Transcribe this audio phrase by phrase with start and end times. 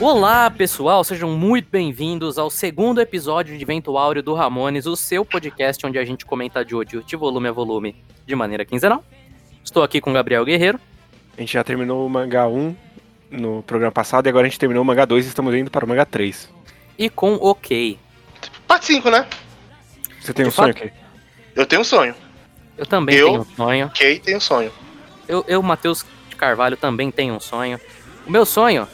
[0.00, 5.24] Olá, pessoal, sejam muito bem-vindos ao segundo episódio de Vento Áureo do Ramones, o seu
[5.26, 7.94] podcast onde a gente comenta Jojo de volume a volume
[8.26, 9.04] de maneira quinzenal.
[9.62, 10.80] Estou aqui com Gabriel Guerreiro.
[11.36, 12.74] A gente já terminou o mangá 1
[13.30, 15.84] no programa passado e agora a gente terminou o mangá 2 e estamos indo para
[15.84, 16.48] o mangá 3.
[16.98, 17.98] E com OK.
[18.66, 19.26] Parte 5, né?
[20.18, 20.84] Você tem De um sonho fato.
[20.86, 20.92] aqui?
[21.54, 22.14] Eu tenho um sonho.
[22.78, 23.26] Eu também Eu?
[23.28, 23.90] tenho um sonho.
[23.94, 24.72] Kay tem um sonho.
[25.28, 27.78] Eu, eu Matheus de Carvalho, também tenho um sonho.
[28.26, 28.88] O meu sonho,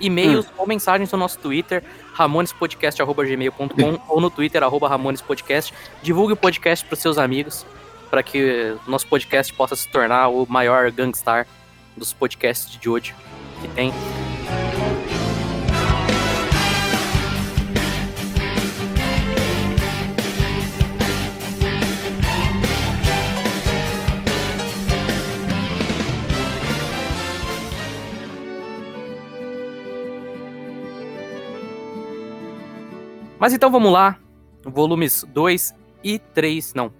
[0.00, 1.82] e-mails ou mensagens no nosso Twitter,
[2.14, 5.72] ramonespodcast.gmail.com ou no Twitter, arroba ramonespodcast.
[6.02, 7.66] Divulgue o podcast para seus amigos,
[8.10, 11.46] para que o nosso podcast possa se tornar o maior gangstar
[11.96, 13.14] dos podcasts de hoje
[13.60, 13.92] que tem.
[33.38, 34.18] Mas então vamos lá.
[34.64, 36.92] Volumes 2 e 3, não.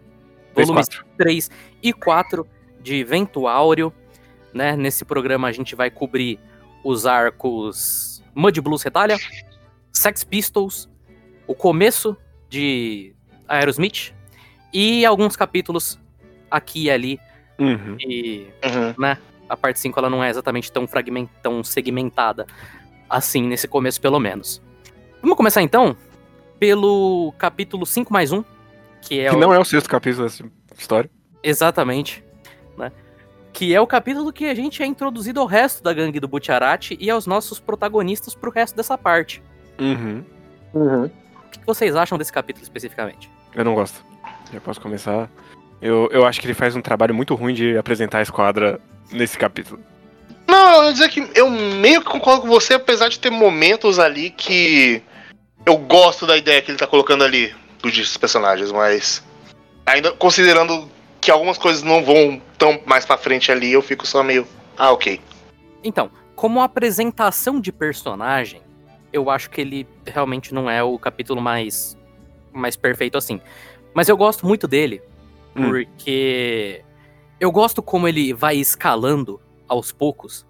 [0.54, 1.06] Volumes quatro.
[1.18, 1.50] 3
[1.82, 2.46] e 4
[2.80, 3.92] de Vento Áureo.
[4.52, 4.76] Né?
[4.76, 6.38] Nesse programa a gente vai cobrir
[6.84, 9.16] os arcos Mud Blues Retalha,
[9.92, 10.88] Sex Pistols,
[11.46, 12.16] o começo
[12.48, 13.14] de
[13.46, 14.14] Aerosmith
[14.72, 15.98] e alguns capítulos
[16.50, 17.20] aqui e ali.
[17.58, 17.96] Uhum.
[18.00, 18.94] E Uhum.
[18.98, 19.18] né?
[19.48, 22.46] A parte 5 ela não é exatamente tão fragment, tão segmentada
[23.08, 24.62] assim nesse começo pelo menos.
[25.20, 25.96] Vamos começar então
[26.58, 28.44] pelo capítulo 5 mais 1,
[29.02, 29.38] que é Que o...
[29.38, 30.44] não é o sexto capítulo dessa
[30.78, 31.10] história.
[31.42, 32.22] exatamente,
[32.76, 32.90] né?
[33.52, 36.96] Que é o capítulo que a gente é introduzido ao resto da gangue do Butcherati
[37.00, 39.42] e aos nossos protagonistas pro resto dessa parte.
[39.80, 40.22] Uhum.
[40.74, 41.10] O
[41.50, 43.30] que que vocês acham desse capítulo especificamente?
[43.54, 44.04] Eu não gosto.
[44.52, 45.28] Já posso começar.
[45.80, 49.38] Eu, eu acho que ele faz um trabalho muito ruim de apresentar a esquadra nesse
[49.38, 49.80] capítulo.
[50.46, 53.98] Não, eu ia dizer que eu meio que concordo com você, apesar de ter momentos
[53.98, 55.02] ali que
[55.68, 59.22] eu gosto da ideia que ele tá colocando ali dos personagens, mas
[59.84, 60.88] ainda considerando
[61.20, 64.46] que algumas coisas não vão tão mais pra frente ali, eu fico só meio,
[64.78, 65.20] ah, ok.
[65.84, 68.62] Então, como apresentação de personagem,
[69.12, 71.96] eu acho que ele realmente não é o capítulo mais,
[72.50, 73.38] mais perfeito assim.
[73.92, 75.02] Mas eu gosto muito dele,
[75.54, 75.68] Hum.
[75.68, 76.82] porque
[77.38, 80.46] eu gosto como ele vai escalando aos poucos.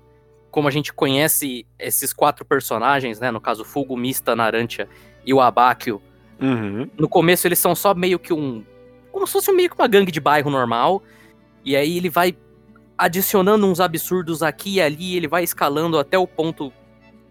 [0.51, 3.31] Como a gente conhece esses quatro personagens, né?
[3.31, 4.89] No caso, Fugo, Mista, Narantia
[5.29, 6.01] e o Abáquio.
[6.41, 6.89] Uhum.
[6.97, 8.65] No começo eles são só meio que um.
[9.13, 11.03] Como se fosse meio que uma gangue de bairro normal.
[11.63, 12.35] E aí ele vai
[12.97, 16.73] adicionando uns absurdos aqui e ali, ele vai escalando até o ponto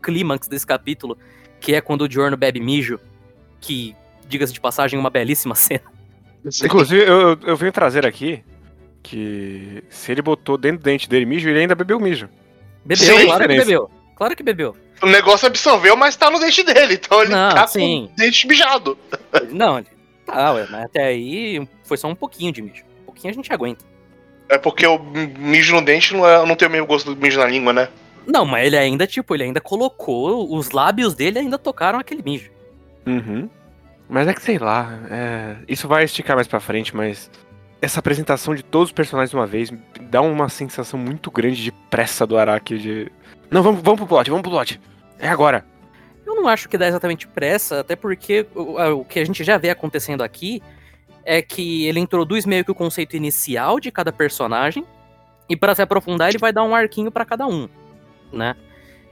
[0.02, 1.18] clímax desse capítulo,
[1.60, 3.00] que é quando o Giorno bebe mijo,
[3.60, 3.96] que,
[4.28, 5.82] diga-se de passagem, é uma belíssima cena.
[6.64, 8.44] Inclusive, eu, eu- venho trazer aqui
[9.02, 12.30] que se ele botou dentro do dente dele mijo, ele ainda bebeu mijo.
[12.86, 13.92] Bebeu, claro que bebeu.
[14.16, 14.76] Claro que bebeu.
[15.02, 18.08] O negócio absorveu, mas tá no dente dele, então ele Não, tá sim.
[18.08, 18.98] com o dente mijado.
[19.52, 19.88] Não, ele-
[20.26, 22.84] tá, ué, mas até aí foi só um pouquinho de mijo.
[23.02, 23.86] Um pouquinho a gente aguenta.
[24.50, 27.38] É porque o mijo no dente não, é, não tem o mesmo gosto do mijo
[27.40, 27.90] na língua, né?
[28.26, 32.50] Não, mas ele ainda, tipo, ele ainda colocou, os lábios dele ainda tocaram aquele mijo.
[33.06, 33.50] Uhum.
[34.10, 37.30] Mas é que sei lá, é, isso vai esticar mais pra frente, mas
[37.82, 41.62] essa apresentação de todos os personagens de uma vez me dá uma sensação muito grande
[41.62, 43.12] de pressa do Araki de.
[43.50, 44.80] Não, vamos, vamos pro plot, vamos pro plot.
[45.20, 45.66] É agora.
[46.26, 49.58] Eu não acho que dá exatamente pressa, até porque o, o que a gente já
[49.58, 50.62] vê acontecendo aqui
[51.24, 54.86] é que ele introduz meio que o conceito inicial de cada personagem
[55.50, 57.70] e para se aprofundar ele vai dar um arquinho pra cada um,
[58.32, 58.56] né?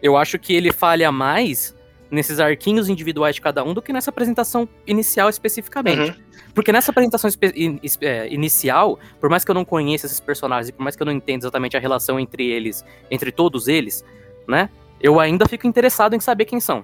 [0.03, 1.73] Eu acho que ele falha mais
[2.11, 6.11] nesses arquinhos individuais de cada um do que nessa apresentação inicial especificamente.
[6.11, 6.23] Uhum.
[6.53, 10.71] Porque nessa apresentação in- é, inicial, por mais que eu não conheça esses personagens e
[10.73, 14.05] por mais que eu não entenda exatamente a relação entre eles, entre todos eles,
[14.47, 14.69] né?
[14.99, 16.83] Eu ainda fico interessado em saber quem são.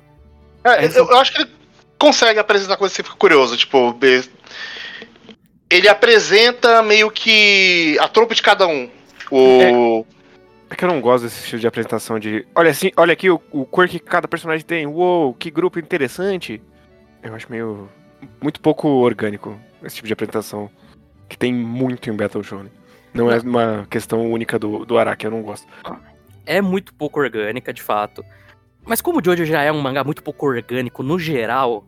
[0.64, 1.52] É, eu, eu acho que ele
[1.98, 3.98] consegue apresentar coisas que você fica curioso, tipo.
[5.70, 8.90] Ele apresenta meio que a tropa de cada um.
[9.32, 10.06] O.
[10.70, 12.46] É que eu não gosto desse estilo de apresentação de.
[12.56, 14.86] Olha assim, olha aqui o, o cor que cada personagem tem.
[14.88, 16.62] Uou, que grupo interessante.
[17.24, 17.90] Eu acho meio.
[18.42, 20.70] muito pouco orgânico esse tipo de apresentação.
[21.30, 22.72] Que tem muito em Battle Shonen.
[23.14, 25.68] Não é uma questão única do, do Araki, eu não gosto.
[26.46, 28.24] É muito pouco orgânica, de fato.
[28.86, 31.86] Mas como o Jojo já é um mangá muito pouco orgânico no geral,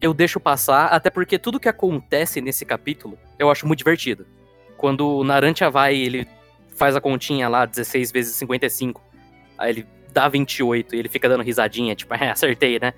[0.00, 4.26] eu deixo passar, até porque tudo que acontece nesse capítulo eu acho muito divertido.
[4.76, 6.28] Quando o Narantia vai, ele
[6.76, 9.02] faz a continha lá, 16 vezes 55,
[9.56, 12.92] aí ele dá 28 e ele fica dando risadinha, tipo, é, acertei, né?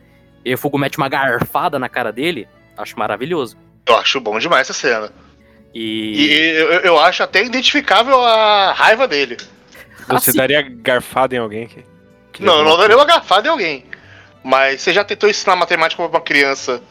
[0.44, 3.56] E o Fugo mete uma garfada na cara dele, acho maravilhoso.
[3.86, 5.12] Eu acho bom demais essa cena.
[5.74, 6.26] E.
[6.26, 9.36] E eu, eu acho até identificável a raiva dele.
[10.08, 11.84] Você Assim- daria garfada em alguém que.
[12.32, 13.84] que Não, eu não daria uma garfada em alguém.
[14.42, 16.82] Mas você já tentou ensinar matemática pra uma criança?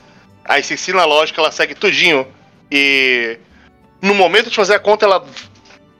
[0.46, 2.28] Aí você ensina a lógica, ela segue tudinho.
[2.72, 3.38] E
[4.02, 5.26] no momento de fazer a conta, ela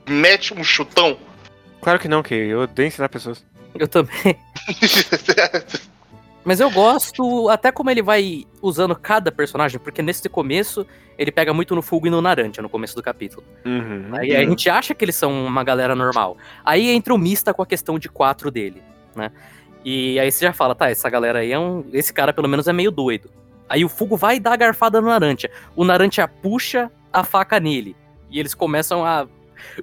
[0.08, 1.18] mete um chutão.
[1.82, 3.44] Claro que não, que eu odeio ensinar pessoas.
[3.74, 4.12] Eu também.
[6.48, 10.86] Mas eu gosto até como ele vai usando cada personagem, porque nesse começo
[11.18, 13.44] ele pega muito no Fugo e no Naranja, no começo do capítulo.
[13.66, 14.08] Uhum.
[14.12, 16.38] Aí a gente acha que eles são uma galera normal.
[16.64, 18.82] Aí entra o Mista com a questão de quatro dele,
[19.14, 19.30] né?
[19.84, 21.84] E aí você já fala, tá, essa galera aí é um.
[21.92, 23.28] Esse cara pelo menos é meio doido.
[23.68, 25.50] Aí o Fugo vai dar a garfada no Naranja.
[25.76, 27.94] O Naranja puxa a faca nele.
[28.30, 29.28] E eles começam a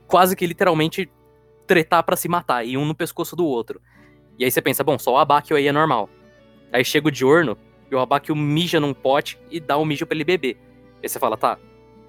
[0.08, 1.12] quase que literalmente
[1.68, 3.80] tretar pra se matar, e um no pescoço do outro.
[4.40, 6.10] E aí você pensa, bom, só o Abakio aí é normal.
[6.72, 7.58] Aí chega o Diorno,
[7.90, 10.58] e o Abakio mija num pote e dá um mijo pra ele beber.
[11.02, 11.58] Aí você fala, tá,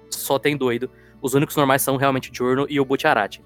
[0.09, 0.89] só tem doido.
[1.21, 3.41] Os únicos normais são realmente o Diorno e o Butcharati.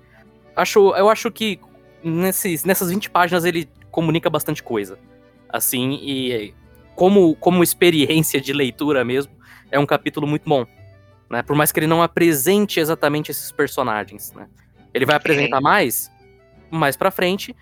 [0.55, 1.59] Acho, eu acho que
[2.03, 4.97] nesses, nessas 20 páginas ele comunica bastante coisa.
[5.49, 6.53] Assim, e
[6.95, 9.33] como, como experiência de leitura mesmo,
[9.69, 10.65] é um capítulo muito bom.
[11.29, 11.41] Né?
[11.43, 14.47] Por mais que ele não apresente exatamente esses personagens, né?
[14.93, 16.11] Ele vai apresentar mais
[16.71, 17.55] mais pra frente,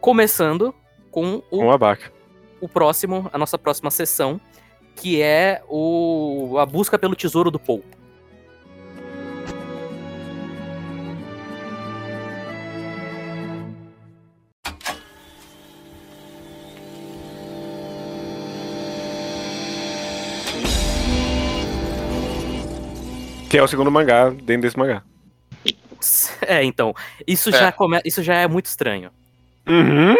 [0.00, 0.74] começando
[1.10, 2.12] com o, Um abaca.
[2.60, 4.40] O próximo, a nossa próxima sessão,
[4.96, 7.82] que é o a busca pelo tesouro do Paul.
[23.48, 25.02] Que é o segundo mangá dentro desse mangá.
[26.46, 26.94] É, então,
[27.26, 27.52] isso É.
[27.52, 28.00] já come...
[28.04, 29.10] isso já é muito estranho,
[29.68, 30.16] Uhum.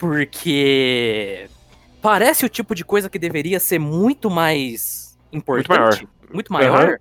[0.00, 1.46] Porque
[2.00, 6.88] parece o tipo de coisa que deveria ser muito mais importante, muito maior.
[6.88, 6.96] Aham.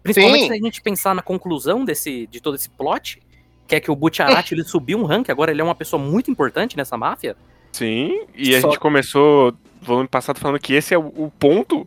[0.00, 0.46] Principalmente Sim.
[0.46, 3.20] se a gente pensar na conclusão desse de todo esse plot,
[3.66, 6.30] que é que o Butcharati ele subiu um rank, agora ele é uma pessoa muito
[6.30, 7.36] importante nessa máfia.
[7.72, 9.50] Sim, e a Só- gente começou
[9.80, 11.86] no volume passado falando que esse é o, ponto,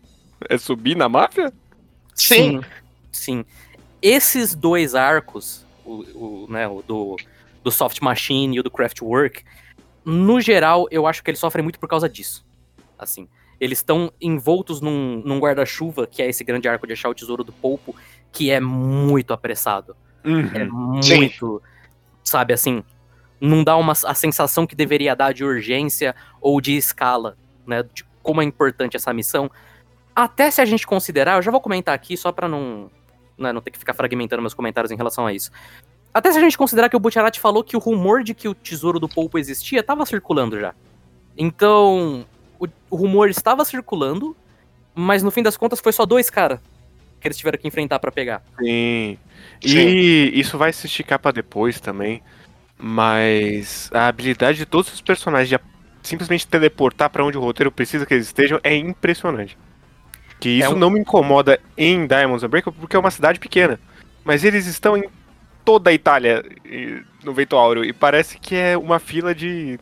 [0.50, 1.54] é subir na máfia?
[2.14, 2.60] Sim.
[3.14, 3.46] Sim.
[4.02, 7.16] Esses dois arcos, o, o, né, o do,
[7.64, 9.44] do Soft Machine e o do Craftwork,
[10.10, 12.46] no geral, eu acho que eles sofrem muito por causa disso.
[12.98, 13.28] Assim,
[13.60, 17.44] eles estão envoltos num, num guarda-chuva, que é esse grande arco de achar o tesouro
[17.44, 17.96] do Polpo,
[18.32, 19.96] que é muito apressado.
[20.24, 21.02] É Uhum.
[21.02, 21.18] Sim.
[21.18, 21.62] muito,
[22.24, 22.84] sabe, assim,
[23.40, 28.04] não dá uma, a sensação que deveria dar de urgência ou de escala, né, de
[28.22, 29.50] como é importante essa missão.
[30.14, 32.92] Até se a gente considerar, eu já vou comentar aqui só pra não,
[33.38, 35.52] né, não ter que ficar fragmentando meus comentários em relação a isso.
[36.14, 38.56] Até se a gente considerar que o Butcherati falou que o rumor de que o
[38.56, 40.74] tesouro do Polpo existia tava circulando já.
[41.38, 42.26] Então,
[42.60, 44.36] o, o rumor estava circulando,
[44.96, 46.60] mas no fim das contas foi só dois caras
[47.22, 48.42] que eles tiveram que enfrentar pra pegar.
[48.60, 49.18] Sim.
[49.62, 49.88] E Sim.
[50.40, 52.22] isso vai se esticar pra depois também.
[52.78, 55.60] Mas a habilidade de todos os personagens de
[56.02, 59.58] simplesmente teleportar pra onde o roteiro precisa que eles estejam é impressionante.
[60.40, 63.78] Que isso um- não me incomoda em Diamonds Unbreakable porque é uma cidade pequena.
[64.24, 65.04] Mas eles estão em
[65.66, 66.44] toda a Itália
[67.24, 69.80] no Vento Áureo e parece que é uma fila de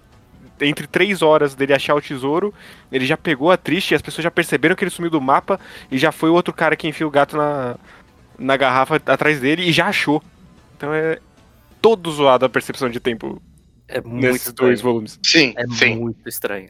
[0.59, 2.53] entre três horas dele achar o tesouro,
[2.91, 5.59] ele já pegou a triste e as pessoas já perceberam que ele sumiu do mapa
[5.91, 7.75] e já foi o outro cara que enfia o gato na,
[8.39, 10.21] na garrafa atrás dele e já achou.
[10.75, 11.19] Então é
[11.81, 13.41] todo zoado a percepção de tempo
[13.87, 15.19] É muito nesses dois volumes.
[15.23, 15.95] Sim, É sim.
[15.95, 16.69] muito estranho.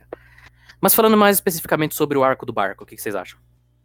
[0.82, 3.40] Mas falando mais especificamente sobre o arco do barco, o que que vocês acham?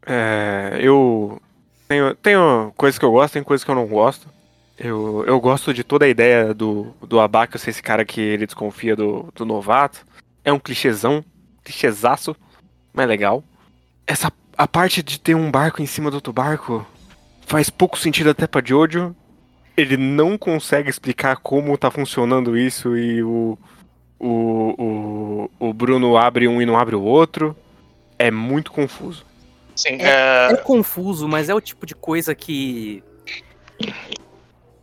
[0.05, 1.41] É, eu
[1.89, 4.29] tenho, tenho coisas que eu gosto, tem coisas que eu não gosto.
[4.79, 8.47] Eu, eu gosto de toda a ideia do, do Abaca ser esse cara que ele
[8.47, 10.05] desconfia do, do novato.
[10.45, 11.25] É um clichêzão,
[11.63, 12.35] clichêzaço,
[12.93, 13.45] mas legal.
[14.07, 16.87] Essa, a parte de ter um barco em cima do outro barco
[17.47, 19.15] faz pouco sentido até pra Jojo.
[19.77, 23.59] Ele não consegue explicar como tá funcionando isso e o,
[24.19, 27.57] o, o, o Bruno abre um e não abre o outro.
[28.19, 29.25] É muito confuso.
[29.75, 29.97] Sim.
[30.01, 33.03] É, É confuso, mas é o tipo de coisa que.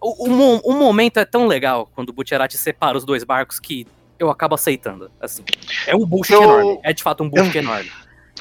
[0.02, 3.86] O, o, o momento é tão legal quando o Butcherati separa os dois barcos que
[4.18, 5.12] eu acabo aceitando.
[5.20, 5.44] Assim.
[5.88, 6.80] É um bullshit Eu- enorme.
[6.84, 7.92] É de fato um bullshit enorme.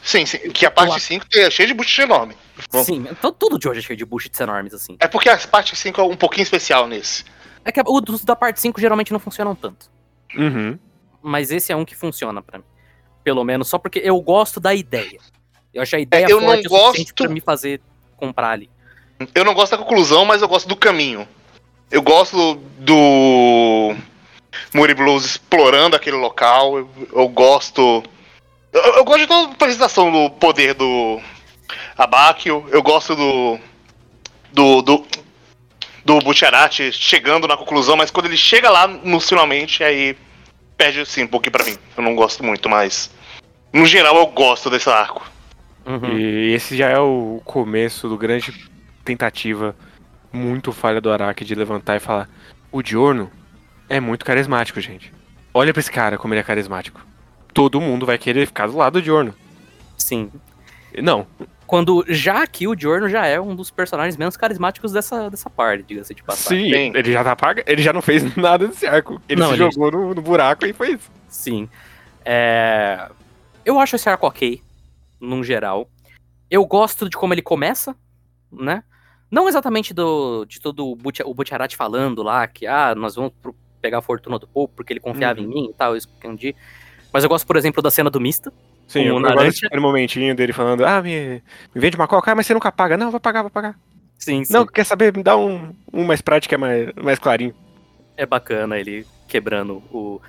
[0.03, 0.39] sim, sim.
[0.51, 2.37] Que a parte 5 é cheia de bullshit enorme.
[2.73, 2.83] Bom.
[2.85, 4.97] Sim, então tudo de hoje é cheio de bullshits enormes, assim.
[5.01, 7.25] É porque a parte 5 é um pouquinho especial nesse.
[7.65, 9.91] É que os dos da parte 5 geralmente não funcionam tanto.
[10.37, 10.79] Uhum.
[11.23, 12.65] Mas esse é um que funciona pra mim.
[13.25, 15.19] Pelo menos só porque eu gosto da ideia.
[15.75, 17.81] Eu acho a ideia É, eu não forte o suficiente gosto- pra me fazer
[18.17, 18.71] comprar ali.
[19.35, 21.29] Eu não gosto da conclusão, mas eu gosto do caminho.
[21.91, 23.95] Eu gosto do
[24.75, 26.79] Muri Blues explorando aquele local.
[26.79, 28.03] Eu, eu gosto.
[28.73, 31.21] Eu, eu gosto de toda a apresentação do poder do
[31.97, 32.67] Abakio.
[32.71, 33.59] Eu gosto do.
[34.53, 34.83] Do.
[34.83, 35.07] Do,
[36.05, 40.17] do Butcherati chegando na conclusão, mas quando ele chega lá no finalmente, aí
[40.77, 41.77] perde assim um pouquinho pra mim.
[41.97, 43.11] Eu não gosto muito, mas.
[43.73, 45.27] no geral, eu gosto desse arco.
[45.87, 46.19] Uhum.
[46.19, 48.53] E esse já é o começo do grande
[49.05, 49.75] tentativa
[50.33, 52.29] muito falha do Araki de levantar e falar:
[52.73, 53.31] o Diorno
[53.89, 55.13] é muito carismático, gente.
[55.55, 57.01] Olha pra esse cara como ele é carismático.
[57.55, 59.35] Todo mundo vai querer ficar do lado do Diorno.
[59.97, 60.31] Sim.
[61.03, 61.27] Não,
[61.67, 65.85] Quando já aqui o Giorno já é um dos personagens menos carismáticos dessa, dessa parte,
[65.85, 66.65] diga-se de passagem.
[66.65, 66.93] sim, Sim.
[66.95, 69.21] ele já tá paga, ele já não fez nada desse arco.
[69.29, 71.11] Ele Não, se ele- jogou no, no buraco e foi isso.
[71.29, 71.69] Sim.
[72.25, 73.09] É,
[73.65, 74.63] Eu acho esse arco ok,
[75.21, 75.91] num geral.
[76.51, 77.95] Eu gosto de como ele começa,
[78.51, 78.83] né?
[79.31, 83.33] Não exatamente do, de todo o, Buti, o Butcherati falando lá que, ah, nós vamos
[83.43, 85.47] pro- pegar a fortuna do povo porque ele confiava Uhum.
[85.47, 86.57] em mim e tal, isso que eu entendi.
[87.13, 88.53] Mas eu gosto, por exemplo, da cena do Mista.
[88.87, 91.43] Sim, eu, o eu gosto momentinho dele falando: ah, me,
[91.75, 92.97] me vende uma coca, ah, mas você nunca paga.
[92.97, 93.79] Não, vai pagar, vai pagar.
[94.19, 94.53] Sim, sim.
[94.53, 95.15] Não, quer saber?
[95.17, 97.55] Me dá um, um mais prático, é mais, mais clarinho.
[98.17, 100.21] é bacana ele quebrando o,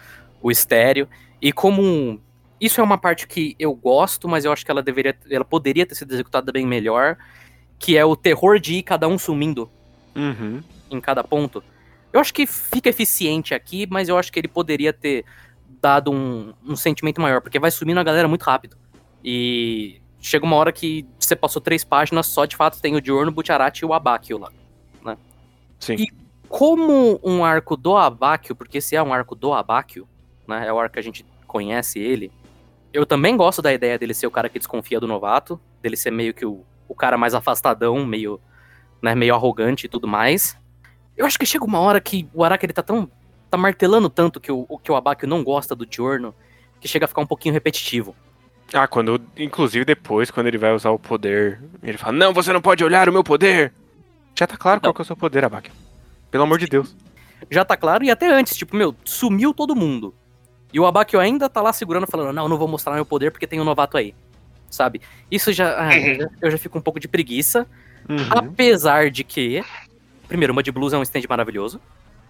[0.42, 1.08] o estéreo.
[1.42, 1.82] E como.
[1.82, 2.20] um-
[2.60, 5.18] Isso é uma parte que eu gosto, mas eu acho que ela deveria.
[5.32, 7.18] Ela poderia ter sido executada bem melhor.
[7.80, 9.70] Que é o terror de ir cada um sumindo
[10.16, 10.62] Uhum.
[10.92, 11.64] em cada ponto.
[12.12, 15.24] Eu acho que fica eficiente aqui, mas eu acho que ele poderia ter
[15.82, 18.76] dado um, um sentimento maior, porque vai sumindo a galera muito rápido.
[19.24, 23.32] E chega uma hora que você passou três páginas, só de fato tem o Diorno,
[23.32, 24.52] o Butcherati e o Abakio lá.
[25.80, 25.96] Sim.
[25.96, 26.08] E
[26.50, 30.08] como um arco do Abakio, porque esse é um arco do Abakio,
[30.48, 30.68] né?
[30.68, 32.32] É o arco que a gente conhece ele.
[32.92, 36.12] Eu também gosto da ideia dele ser o cara que desconfia do novato, dele ser
[36.12, 38.42] meio que o, o cara mais afastadão, meio,
[39.02, 40.58] né, meio arrogante e tudo mais.
[41.16, 43.10] Eu acho que chega uma hora que o Araki ele tá tão
[43.50, 46.36] tá martelando tanto que o, que o Abakio não gosta do Diorno,
[46.80, 48.16] que chega a ficar um pouquinho repetitivo.
[48.74, 49.20] Ah, quando.
[49.36, 53.10] Inclusive depois, quando ele vai usar o poder, ele fala: Não, você não pode olhar
[53.10, 53.74] o meu poder!
[54.36, 54.94] Já tá claro qual Não.
[54.94, 55.72] que é o seu poder, Abaque.
[56.30, 56.96] Pelo amor de Deus.
[57.50, 60.14] Já tá claro, e até antes, tipo, meu, sumiu todo mundo.
[60.72, 63.48] E o Abakio ainda tá lá segurando, falando, não, não vou mostrar meu poder porque
[63.48, 64.14] tem um novato aí.
[64.70, 65.02] Sabe?
[65.32, 65.76] Isso já.
[65.78, 65.94] ah, Uhum.
[66.06, 67.66] eu já- eu já fico um pouco de preguiça.
[68.08, 68.18] Uhum.
[68.30, 69.64] Apesar de que.
[70.28, 71.82] Primeiro, o Mud Blues é um stand maravilhoso.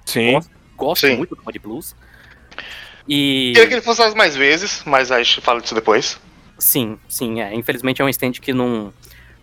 [0.06, 0.40] Sim.
[0.78, 1.18] Gosto Sim.
[1.18, 1.96] muito do Mud Blues.
[3.08, 3.52] E.
[3.54, 6.20] Queria que ele fosse mais vezes, mas a gente fala disso depois.
[6.58, 7.54] Sim, sim, é.
[7.56, 8.94] Infelizmente é um stand que não.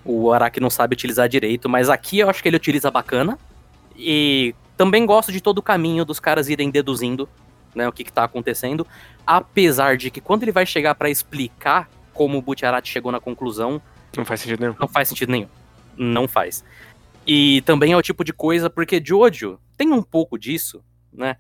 [0.04, 3.38] O Araki não sabe utilizar direito, mas aqui eu acho que ele utiliza bacana.
[3.96, 7.28] E também gosto de todo o caminho dos caras irem deduzindo
[7.74, 8.86] né, o que, que tá acontecendo.
[9.26, 13.80] Apesar de que quando ele vai chegar pra explicar como o Butcherati chegou na conclusão,
[14.16, 14.74] Não faz sentido nenhum.
[14.80, 15.48] não faz sentido nenhum.
[15.96, 16.64] Não faz.
[17.26, 20.82] E também é o tipo de coisa, porque Jojo tem um pouco disso,
[21.12, 21.36] né?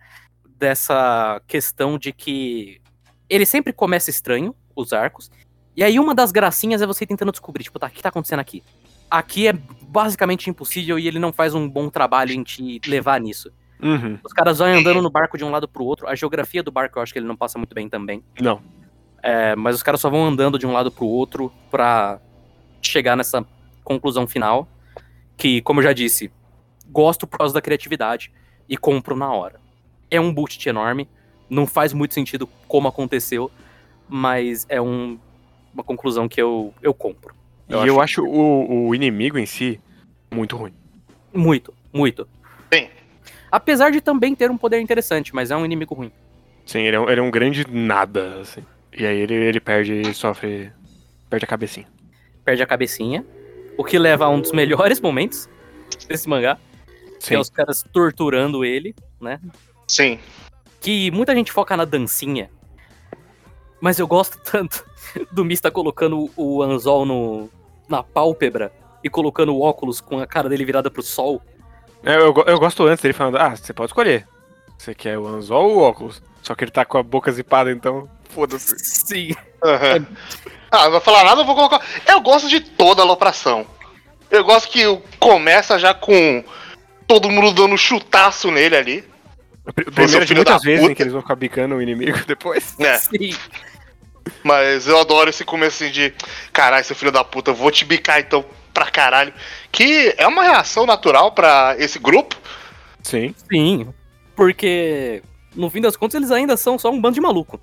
[0.58, 2.80] Dessa questão de que
[3.28, 5.30] ele sempre começa estranho, os arcos.
[5.76, 8.40] E aí uma das gracinhas é você tentando descobrir, tipo, tá, o que tá acontecendo
[8.40, 8.62] aqui?
[9.10, 13.52] Aqui é basicamente impossível e ele não faz um bom trabalho em te levar nisso.
[13.82, 14.18] Uhum.
[14.24, 16.08] Os caras vão andando no barco de um lado pro outro.
[16.08, 18.24] A geografia do barco eu acho que ele não passa muito bem também.
[18.40, 18.60] Não.
[19.28, 22.20] É, mas os caras só vão andando de um lado pro outro pra
[22.80, 23.44] chegar nessa
[23.82, 24.68] conclusão final.
[25.36, 26.30] Que, como eu já disse,
[26.88, 28.30] gosto por causa da criatividade
[28.68, 29.58] e compro na hora.
[30.10, 31.08] É um bullshit enorme,
[31.50, 33.50] não faz muito sentido como aconteceu,
[34.08, 35.18] mas é um-
[35.74, 37.34] uma conclusão que eu, eu compro.
[37.68, 39.80] e eu acho o, o inimigo em si
[40.32, 40.72] muito ruim.
[41.34, 42.28] Muito, muito.
[42.72, 42.88] Sim.
[43.50, 46.12] Apesar de também ter um poder interessante, mas é um inimigo ruim.
[46.64, 48.64] Sim, ele é um, ele é um grande nada, assim.
[48.96, 50.72] E aí ele, ele perde e sofre.
[51.28, 51.86] Perde a cabecinha.
[52.44, 53.24] Perde a cabecinha,
[53.76, 55.48] o que leva a um dos melhores momentos
[56.08, 56.56] desse mangá,
[57.18, 57.34] que Sim.
[57.34, 59.40] é os caras torturando ele, né?
[59.88, 60.18] Sim.
[60.80, 62.48] que muita gente foca na dancinha,
[63.80, 64.84] mas eu gosto tanto
[65.32, 67.50] do Mista colocando o anzol no,
[67.88, 68.72] na pálpebra
[69.02, 71.42] e colocando o óculos com a cara dele virada pro sol.
[72.04, 74.26] É, Eu, go- eu gosto antes dele falando, ah, você pode escolher.
[74.78, 76.22] Você quer o anzol ou o óculos?
[76.42, 78.08] Só que ele tá com a boca zipada, então.
[78.30, 78.78] Foda-se.
[78.78, 79.34] Sim.
[79.64, 80.06] Aham.
[80.70, 81.80] Ah, não vai falar nada, eu vou colocar.
[82.06, 83.66] Eu gosto de toda a alopração.
[84.30, 84.82] Eu gosto que
[85.18, 86.44] começa já com
[87.06, 89.04] todo mundo dando chutaço nele ali.
[89.74, 90.92] Pr- Primeiro de muitas vezes puta.
[90.92, 92.76] em que eles vão ficar bicando o inimigo depois.
[92.78, 92.98] né?
[92.98, 93.34] Sim.
[94.42, 96.12] Mas eu adoro esse começo assim de
[96.52, 99.32] caralho, seu filho da puta, eu vou te bicar então pra caralho.
[99.70, 102.36] Que é uma reação natural pra esse grupo.
[103.02, 103.34] Sim.
[103.50, 103.94] Sim.
[104.34, 105.22] Porque,
[105.54, 107.60] no fim das contas, eles ainda são só um bando de maluco.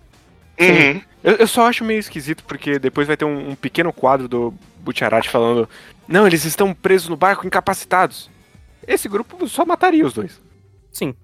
[0.59, 1.01] Uhum.
[1.23, 4.53] Eu, eu só acho meio esquisito, porque depois vai ter um, um pequeno quadro do
[4.79, 5.67] Butcherati falando:
[6.07, 8.29] Não, eles estão presos no barco, incapacitados.
[8.87, 10.39] Esse grupo só mataria os dois.
[10.91, 11.15] Sim.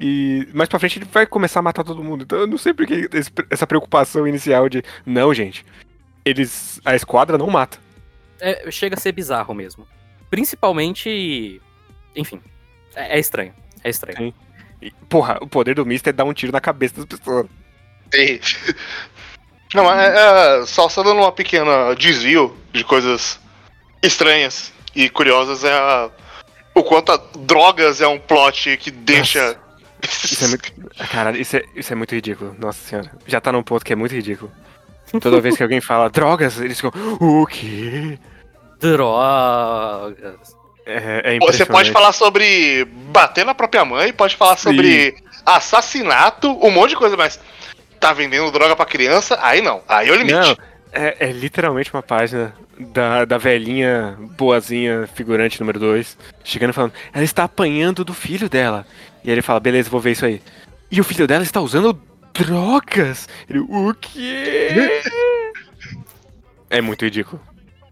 [0.00, 2.22] E mais pra frente ele vai começar a matar todo mundo.
[2.24, 4.82] Então eu não sei porque esse- essa preocupação inicial de.
[5.06, 5.64] Não, gente.
[6.24, 6.80] Eles.
[6.84, 7.78] A esquadra não mata.
[8.40, 9.86] É, chega a ser bizarro mesmo.
[10.30, 11.60] Principalmente.
[12.16, 12.40] Enfim.
[12.94, 13.52] É, é estranho.
[13.84, 14.16] É estranho.
[14.18, 14.34] Sim.
[14.82, 17.46] E, porra, o poder do Mister é dar um tiro na cabeça das pessoas.
[18.14, 18.40] Sim.
[19.74, 23.40] Não, é, é, só, só dando uma pequena desvio de coisas
[24.00, 26.08] estranhas e curiosas é a,
[26.74, 29.56] o quanto a drogas é um plot que deixa.
[30.02, 30.72] Isso é muito.
[31.10, 32.54] Caralho, isso é, isso é muito ridículo.
[32.58, 33.10] Nossa senhora.
[33.26, 34.52] Já tá num ponto que é muito ridículo.
[35.18, 36.92] Toda vez que alguém fala drogas, eles ficam.
[37.18, 38.18] O quê?
[38.78, 40.14] Drogas.
[40.84, 45.16] É, é Você pode falar sobre bater na própria mãe, pode falar sobre
[45.46, 47.40] assassinato, um monte de coisa, mas
[48.04, 49.82] tá vendendo droga pra criança, aí não.
[49.88, 50.34] Aí é o limite.
[50.34, 50.56] Não,
[50.92, 56.92] é, é literalmente uma página da, da velhinha boazinha, figurante número 2, chegando e falando:
[57.14, 58.86] ela está apanhando do filho dela.
[59.24, 60.42] E ele fala: beleza, vou ver isso aí.
[60.90, 61.98] E o filho dela está usando
[62.34, 63.26] drogas.
[63.48, 65.00] Ele, o quê?
[66.68, 67.40] é muito ridículo.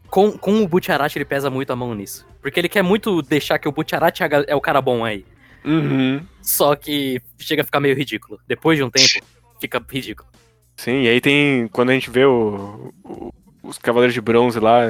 [0.09, 2.27] Com, com o Butcharat ele pesa muito a mão nisso.
[2.43, 5.25] Porque ele quer muito deixar que o Butcharat é o cara bom aí.
[5.65, 6.21] Uhum.
[6.43, 8.39] Só que chega a ficar meio ridículo.
[8.47, 9.25] Depois de um tempo,
[9.63, 10.29] fica ridículo.
[10.77, 11.69] Sim, e aí tem.
[11.69, 14.81] Quando a gente vê o, o- os Cavaleiros de Bronze lá,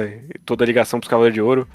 [0.45, 1.67] toda a ligação pros Cavaleiros de Ouro,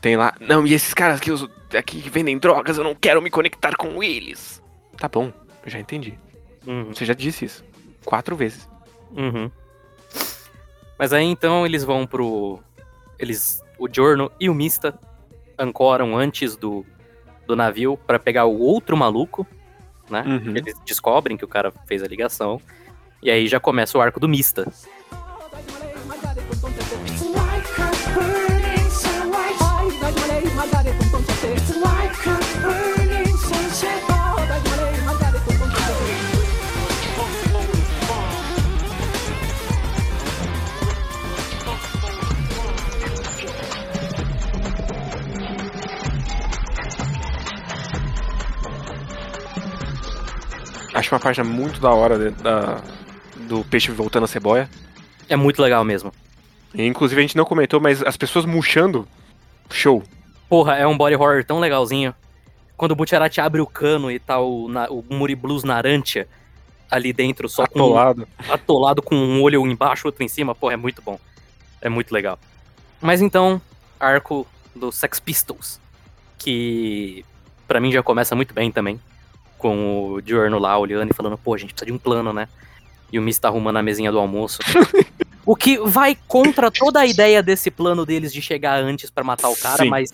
[0.00, 0.34] tem lá.
[0.40, 3.74] Não, e esses caras que, os- aqui que vendem drogas, eu não quero me conectar
[3.76, 4.62] com eles.
[4.98, 5.32] Tá bom,
[5.64, 6.18] eu já entendi.
[6.66, 6.92] Uhum.
[6.94, 7.64] Você já disse isso.
[8.04, 8.68] Quatro vezes.
[9.12, 9.50] Uhum.
[10.98, 12.60] Mas aí então eles vão pro.
[13.18, 13.62] Eles.
[13.78, 14.96] O Giorno e o Mista
[15.58, 16.84] ancoram antes do,
[17.46, 19.44] do navio pra pegar o outro maluco,
[20.10, 20.22] né?
[20.26, 20.56] Uhum.
[20.56, 22.60] Eles descobrem que o cara fez a ligação.
[23.22, 24.70] E aí já começa o arco do Mista.
[51.04, 52.80] Acho uma página muito da hora de- da,
[53.46, 54.70] do peixe voltando a ceboia.
[55.28, 56.10] É muito legal mesmo.
[56.74, 59.06] E, inclusive a gente não comentou, mas as pessoas murchando.
[59.70, 60.02] Show.
[60.48, 62.14] Porra, é um body horror tão legalzinho.
[62.76, 66.26] Quando o Butcharat abre o cano e tá o, na, o Muri Blues Narantia
[66.90, 68.28] ali dentro, só com Atolado.
[68.48, 71.18] atolado com um olho embaixo, outro em cima, porra, é muito bom.
[71.82, 72.38] É muito legal.
[73.00, 73.60] Mas então,
[74.00, 75.78] arco do Sex Pistols,
[76.38, 77.24] que
[77.68, 78.98] pra mim já começa muito bem também,
[79.64, 82.46] com o Giorno lá olhando e falando, pô, a gente precisa de um plano, né?
[83.10, 84.58] E o Miss tá arrumando a mesinha do almoço.
[85.46, 89.48] o que vai contra toda a ideia desse plano deles de chegar antes pra matar
[89.48, 89.88] o cara, Sim.
[89.88, 90.12] mas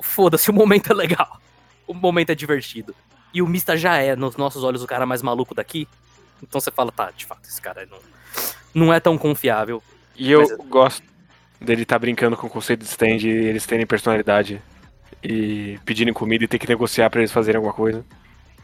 [0.00, 1.38] foda-se, o momento é legal.
[1.86, 2.94] O momento é divertido.
[3.34, 5.86] E o Mista já é, nos nossos olhos, o cara mais maluco daqui.
[6.42, 7.98] Então você fala, tá, de fato, esse cara não,
[8.72, 9.82] não é tão confiável.
[10.16, 11.02] E eu Mas- gosto
[11.60, 14.62] dele tá brincando com o conceito de stand e eles terem personalidade.
[15.22, 18.02] E pedirem comida e ter que negociar pra eles fazerem alguma coisa.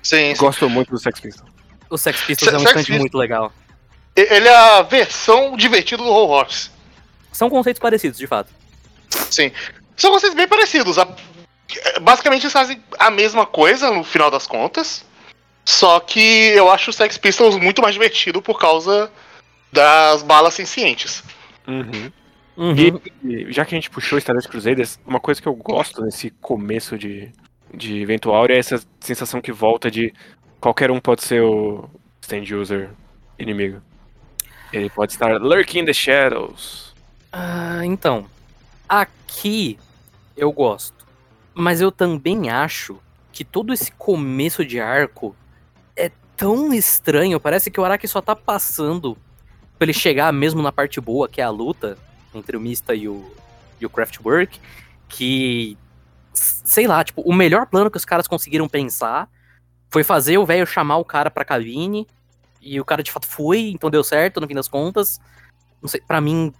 [0.05, 0.41] Sim, sim.
[0.41, 1.51] Gosto muito do Sex Pistols.
[1.91, 3.53] O Sex Pistols é um Sex Pistols- muito legal.
[4.15, 6.71] Ele é a versão divertida do Whole Horse.
[7.33, 8.53] São conceitos parecidos, de fato.
[9.31, 9.51] Sim.
[9.97, 10.97] São conceitos bem parecidos.
[12.03, 15.05] Basicamente eles fazem a mesma coisa no final das contas.
[15.65, 19.11] Só que eu acho o Sex Pistols muito mais divertido por causa
[19.73, 21.25] das balas sencientes.
[21.67, 22.13] Uhum.
[22.57, 23.01] Uhum.
[23.25, 26.97] E já que a gente puxou Stardust Crusaders, uma coisa que eu gosto nesse começo
[26.97, 27.33] de,
[27.77, 30.13] de Eventual é essa sensação que volta de
[30.61, 31.89] qualquer um pode ser o
[32.23, 32.91] stand user
[33.39, 33.81] inimigo.
[34.73, 36.95] Ele pode estar lurking in the shadows.
[37.33, 38.27] Ah, então,
[38.89, 39.79] aqui
[40.37, 41.07] eu gosto.
[41.55, 42.99] Mas eu também acho
[43.33, 45.35] que todo esse começo de arco
[45.97, 47.39] é tão estranho.
[47.39, 49.17] Parece que o Araki só tá passando
[49.79, 51.97] pra ele chegar mesmo na parte boa, que é a luta
[52.35, 53.25] entre o Mista e o,
[53.81, 54.61] e o Craftwork.
[55.09, 55.77] Que,
[56.35, 59.29] sei lá, tipo, o melhor plano que os caras conseguiram pensar
[59.91, 62.07] foi fazer o velho chamar o cara pra cabine.
[62.61, 65.21] E o cara de fato foi, então deu certo no fim das contas.
[65.83, 66.53] Não sei, pra mim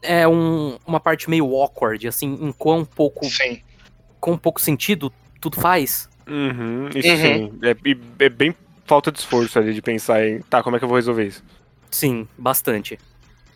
[0.00, 3.60] é um- uma parte meio awkward, assim, em quão pouco, Sim.
[4.20, 6.08] quão pouco sentido tudo faz.
[6.26, 7.16] Uhum, isso Uhum.
[7.16, 7.58] sim.
[7.62, 8.54] É, é bem
[8.86, 11.42] falta de esforço ali de pensar em, tá, como é que eu vou resolver isso?
[11.90, 12.98] Sim, bastante.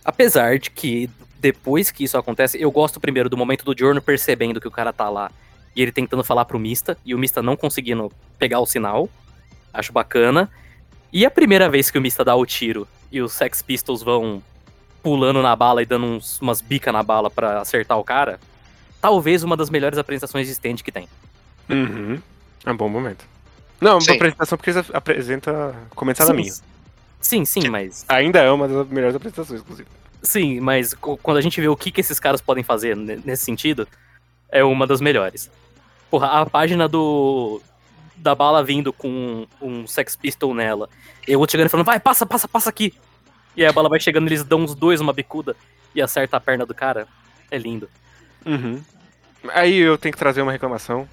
[0.05, 4.61] Apesar de que depois que isso acontece, eu gosto primeiro do momento do Giorno percebendo
[4.61, 5.31] que o cara tá lá
[5.75, 9.09] e ele tentando falar pro Mista e o Mista não conseguindo pegar o sinal.
[9.73, 10.51] Acho bacana.
[11.13, 14.43] E a primeira vez que o Mista dá o tiro e os Sex Pistols vão
[15.03, 18.41] pulando na bala e dando uns- umas bicas na bala pra acertar o cara,
[19.01, 21.09] talvez uma das melhores apresentações de stand que tem.
[21.69, 22.21] Uhum.
[22.65, 23.25] É um bom momento.
[23.81, 24.11] Não, Sim.
[24.13, 26.53] uma apresentação porque eles apresenta comentada sim, minha.
[27.21, 29.89] Sim, sim, mas Ainda é uma das melhores apresentações, inclusive.
[30.23, 33.45] Sim, mas quando a gente vê o que, que esses caras podem fazer ne- nesse
[33.45, 33.87] sentido,
[34.49, 35.51] é uma das melhores.
[36.15, 37.61] Porra, a página do.
[38.15, 40.89] Da bala vindo com um Sex Pistol nela.
[41.27, 42.95] E o outro chegando e falando, vai, passa, passa, passa aqui.
[43.57, 45.57] E aí a bala vai chegando, eles dão os dois uma bicuda
[45.93, 47.09] e acerta a perna do cara.
[47.51, 47.91] É lindo.
[48.47, 48.81] Uhum.
[49.49, 51.09] Aí eu tenho que trazer uma reclamação.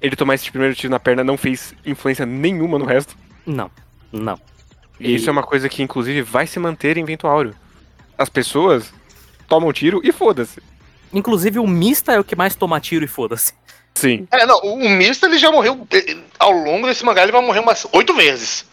[0.00, 3.18] Ele tomar esse primeiro tiro na perna não fez influência nenhuma no resto.
[3.44, 3.68] Não,
[4.12, 4.38] não.
[5.00, 7.56] E isso é uma coisa que, inclusive, vai se manter em Vento Áureo.
[8.16, 8.94] As pessoas
[9.48, 10.62] tomam tiro e foda-se.
[11.12, 13.52] Inclusive o Mista é o que mais toma tiro e foda-se.
[13.96, 14.28] Sim.
[14.30, 15.86] É, não, o Mista ele já morreu.
[15.90, 18.66] eh, Ao longo desse mangá ele vai morrer umas oito vezes.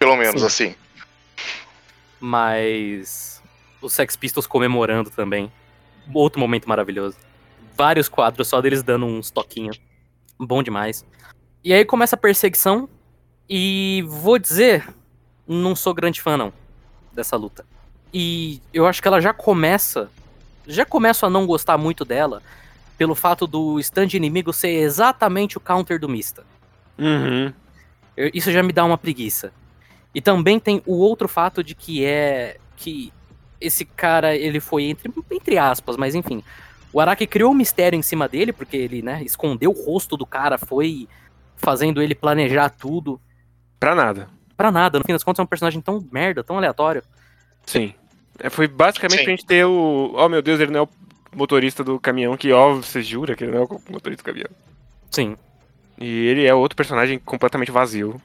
[0.00, 0.46] Pelo menos, Sim.
[0.46, 0.74] assim.
[2.20, 3.40] Mas
[3.80, 5.50] os Sex Pistols comemorando também.
[6.12, 7.16] Outro momento maravilhoso.
[7.76, 9.80] Vários quadros só deles dando uns toquinhos.
[10.38, 11.04] Bom demais.
[11.62, 12.88] E aí começa a perseguição.
[13.48, 14.88] E vou dizer,
[15.46, 16.52] não sou grande fã não
[17.12, 17.64] dessa luta.
[18.12, 20.10] E eu acho que ela já começa,
[20.66, 22.42] já começo a não gostar muito dela
[22.96, 26.44] pelo fato do stand inimigo ser exatamente o counter do Mista.
[26.98, 27.52] Uhum.
[28.16, 29.52] Eu- Isso já me dá uma preguiça.
[30.14, 33.12] E também tem o outro fato de que é que
[33.60, 36.42] esse cara, ele foi entre, entre aspas, mas enfim.
[36.92, 40.24] O Araki criou um mistério em cima dele, porque ele, né, escondeu o rosto do
[40.24, 41.08] cara, foi
[41.56, 43.20] fazendo ele planejar tudo.
[43.80, 44.28] Pra nada.
[44.56, 47.02] Pra nada, no fim das contas é um personagem tão merda, tão aleatório.
[47.66, 47.92] Sim.
[48.38, 49.24] É, foi basicamente Sim.
[49.24, 50.12] pra gente ter o.
[50.14, 50.88] Oh meu Deus, ele não é o
[51.34, 54.50] motorista do caminhão, que ó, você jura que ele não é o motorista do caminhão.
[55.10, 55.36] Sim.
[55.98, 58.20] E ele é outro personagem completamente vazio.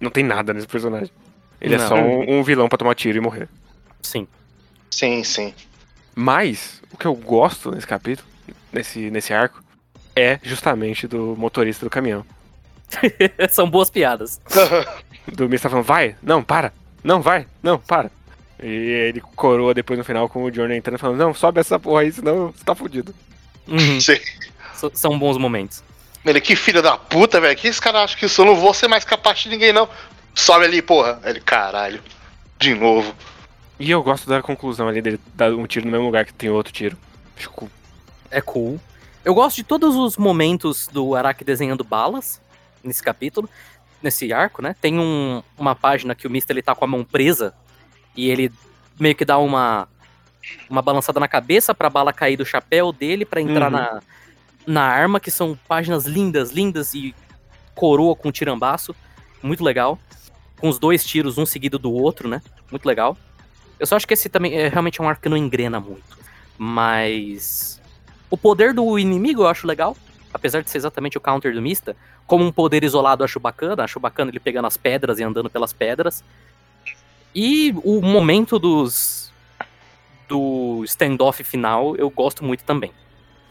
[0.00, 1.10] Não tem nada nesse personagem.
[1.60, 1.88] Ele é Não.
[1.88, 3.48] só um, um vilão pra tomar tiro e morrer.
[4.02, 4.28] Sim.
[4.90, 5.54] Sim, sim.
[6.14, 8.28] Mas, o que eu gosto nesse capítulo,
[8.72, 9.62] nesse, nesse arco,
[10.14, 12.24] é justamente do motorista do caminhão.
[13.50, 14.40] São boas piadas.
[15.26, 18.12] Do Mista falando, vai, não, para, não, vai, não, para.
[18.62, 21.78] E ele coroa depois no final com o Johnny entrando e falando, não, sobe essa
[21.78, 23.14] porra aí, senão você tá fudido.
[23.68, 24.00] Uhum.
[24.00, 24.12] Sim.
[24.74, 25.82] S- São bons momentos.
[26.24, 27.56] Ele, que filho da puta, velho.
[27.56, 29.88] Que esse cara acha que isso eu não vou ser mais capaz de ninguém, não.
[30.34, 31.20] Sobe ali, porra.
[31.24, 32.02] Ele, caralho.
[32.58, 33.14] De novo.
[33.78, 36.48] E eu gosto da conclusão ali dele dar um tiro no mesmo lugar que tem
[36.50, 36.96] outro tiro.
[37.36, 37.70] Acho cool.
[38.30, 38.80] É cool.
[39.24, 42.40] Eu gosto de todos os momentos do Araki desenhando balas
[42.82, 43.48] nesse capítulo,
[44.02, 44.74] nesse arco, né?
[44.80, 47.52] Tem um- uma página que o Mista ele tá com a mão presa
[48.16, 48.50] e ele
[48.98, 49.88] meio que dá uma
[50.70, 53.72] uma balançada na cabeça pra bala cair do chapéu dele pra entrar Uhum.
[53.78, 54.00] na,
[54.66, 57.12] na arma, que são páginas lindas, lindas e
[57.74, 58.94] coroa com tirambaço,
[59.42, 59.98] muito legal.
[60.60, 62.40] Com os dois tiros, um seguido do outro, né?
[62.70, 63.16] Muito legal.
[63.78, 66.16] Eu só acho que esse também é realmente um arco que não engrena muito.
[66.56, 67.80] Mas
[68.30, 69.96] o poder do inimigo eu acho legal,
[70.32, 71.96] apesar de ser exatamente o counter do Mista.
[72.26, 75.50] Como um poder isolado eu acho bacana, acho bacana ele pegando as pedras e andando
[75.50, 76.22] pelas pedras.
[77.38, 79.30] E o momento dos
[80.26, 82.90] do standoff final eu gosto muito também.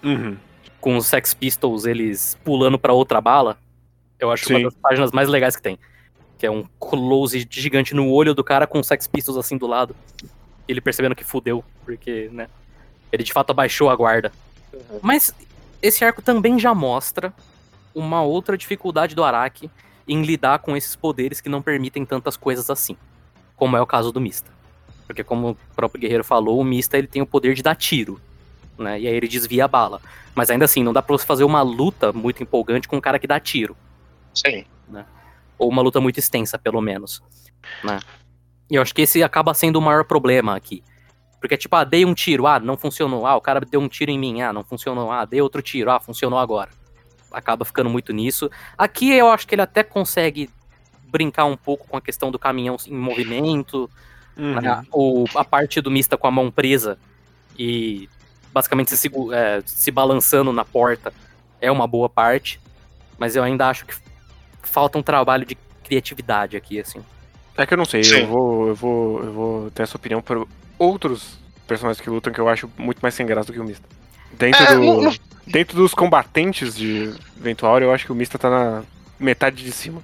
[0.04, 0.36] Uhum.
[0.82, 3.60] Com os Sex Pistols eles pulando pra outra bala,
[4.20, 4.64] eu acho uma Sim.
[4.66, 5.78] das páginas mais legais que tem.
[6.40, 9.68] Que é um close gigante no olho do cara com os Sex Pistols assim do
[9.68, 9.96] lado.
[10.68, 12.48] Ele percebendo que fudeu, porque, né?
[13.12, 14.32] Ele de fato abaixou a guarda.
[15.00, 15.32] Mas
[15.80, 17.32] esse arco também já mostra
[17.94, 19.70] uma outra dificuldade do Araki
[20.08, 22.98] em lidar com esses poderes que não permitem tantas coisas assim.
[23.56, 24.52] Como é o caso do Mista.
[25.08, 28.20] Porque como o próprio Guerreiro falou, o Mista ele tem o poder de dar tiro.
[28.78, 29.00] Né?
[29.00, 30.02] E aí ele desvia a bala.
[30.34, 33.20] Mas ainda assim, não dá pra você fazer uma luta muito empolgante com um cara
[33.20, 33.76] que dá tiro.
[34.34, 34.66] Sim.
[35.58, 37.22] Ou uma luta muito extensa, pelo menos.
[37.84, 38.00] Né?
[38.70, 40.84] E eu acho que esse acaba sendo o maior problema aqui.
[41.40, 43.26] Porque, tipo, ah, dei um tiro, ah, não funcionou.
[43.26, 45.12] Ah, o cara deu um tiro em mim, ah, não funcionou.
[45.12, 46.72] Ah, dei outro tiro, ah, funcionou agora.
[47.32, 48.50] Acaba ficando muito nisso.
[48.78, 50.50] Aqui eu acho que ele até consegue
[51.16, 53.90] brincar um pouco com a questão do caminhão em movimento,
[54.38, 54.60] Uhum.
[54.60, 54.84] né?
[54.92, 56.98] ou a parte do Mista com a mão presa
[57.58, 58.10] e
[58.54, 61.14] basicamente se, é, se balançando na porta
[61.62, 62.60] é uma boa parte.
[63.18, 63.94] Mas eu ainda acho que
[64.64, 67.00] falta um trabalho de criatividade aqui, assim.
[67.58, 68.20] É que eu não sei, Sim.
[68.24, 70.46] eu vou, eu vou, eu vou ter essa opinião por
[70.78, 73.88] outros personagens que lutam que eu acho muito mais sem graça do que o Mista.
[74.34, 75.14] Dentro, É, do, não- não-
[75.48, 78.84] dentro dos combatentes de Ventual, eu acho que o Mista tá na
[79.18, 80.02] metade de cima.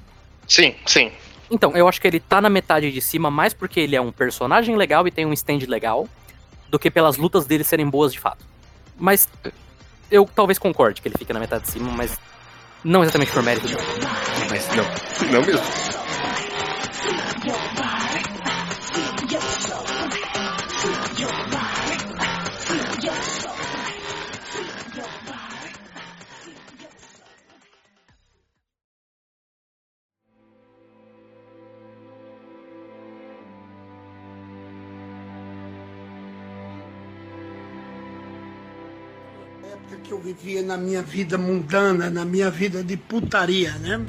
[0.47, 1.11] Sim, sim.
[1.49, 4.11] Então, eu acho que ele tá na metade de cima mais porque ele é um
[4.11, 6.07] personagem legal e tem um stand legal,
[6.69, 8.45] do que pelas lutas dele serem boas de fato.
[8.97, 9.27] Mas
[10.09, 12.17] eu talvez concorde que ele fica na metade de cima, mas
[12.83, 13.81] não exatamente por mérito dele.
[14.49, 14.85] Mas não,
[15.31, 16.00] não mesmo.
[40.33, 44.01] Vivia na minha vida mundana, na minha vida de putaria, né?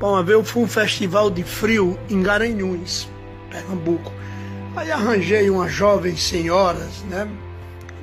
[0.00, 3.08] Bom, uma vez eu fui um festival de frio em Garanhuns,
[3.50, 4.12] Pernambuco.
[4.76, 7.28] Aí arranjei umas jovens senhoras, né?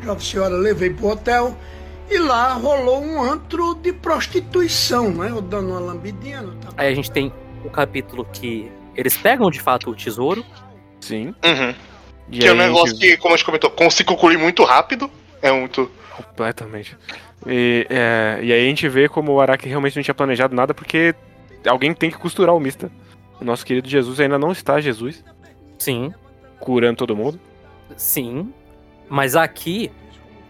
[0.03, 1.57] Jovem senhora levei pro hotel
[2.09, 5.29] e lá rolou um antro de prostituição, né?
[5.31, 6.43] Eu dando uma lambidinha.
[6.77, 7.33] Aí a gente tem
[7.63, 10.45] o capítulo que eles pegam de fato o tesouro.
[10.99, 11.27] Sim.
[11.43, 11.73] Uhum.
[12.29, 15.09] E Que é um gente- negócio que, como a gente comentou, consigo concluir muito rápido.
[15.41, 15.89] É muito.
[16.15, 16.97] Completamente.
[17.45, 20.73] E, é, e aí a gente vê como o Araki realmente não tinha planejado nada,
[20.73, 21.13] porque
[21.67, 22.91] alguém tem que costurar o Mista.
[23.39, 25.23] O nosso querido Jesus ainda não está Jesus,
[25.77, 26.13] Sim,
[26.59, 27.39] curando todo mundo.
[27.97, 28.51] sim.
[29.07, 29.91] Mas aqui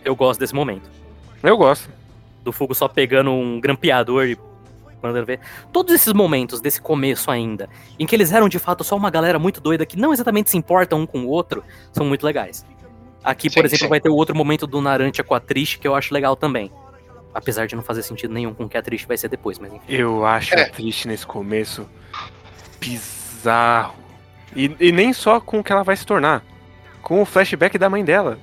[0.04, 0.90] eu gosto desse momento.
[1.44, 1.90] Eu gosto.
[2.44, 4.38] Do Fugo só pegando um grampeador e
[5.04, 5.40] mandando ver.
[5.74, 7.68] Todos esses momentos desse começo ainda,
[8.00, 10.58] em que eles eram de fato só uma galera muito doida que não exatamente se
[10.58, 12.66] importa um com o outro, são muito legais.
[13.26, 13.90] Aqui, por Sim, exemplo, sim.
[13.90, 16.72] vai ter o outro momento do Narantia com a Trish que eu acho legal também.
[17.34, 19.74] Apesar de não fazer sentido nenhum com o que a Trish vai ser depois, mas
[19.74, 19.84] enfim.
[19.90, 20.66] Eu acho É.
[20.70, 21.90] triste nesse começo.
[22.80, 23.96] Bizarro.
[24.56, 26.44] E, e nem só com o que ela vai se tornar.
[27.02, 28.38] Com o flashback da mãe dela.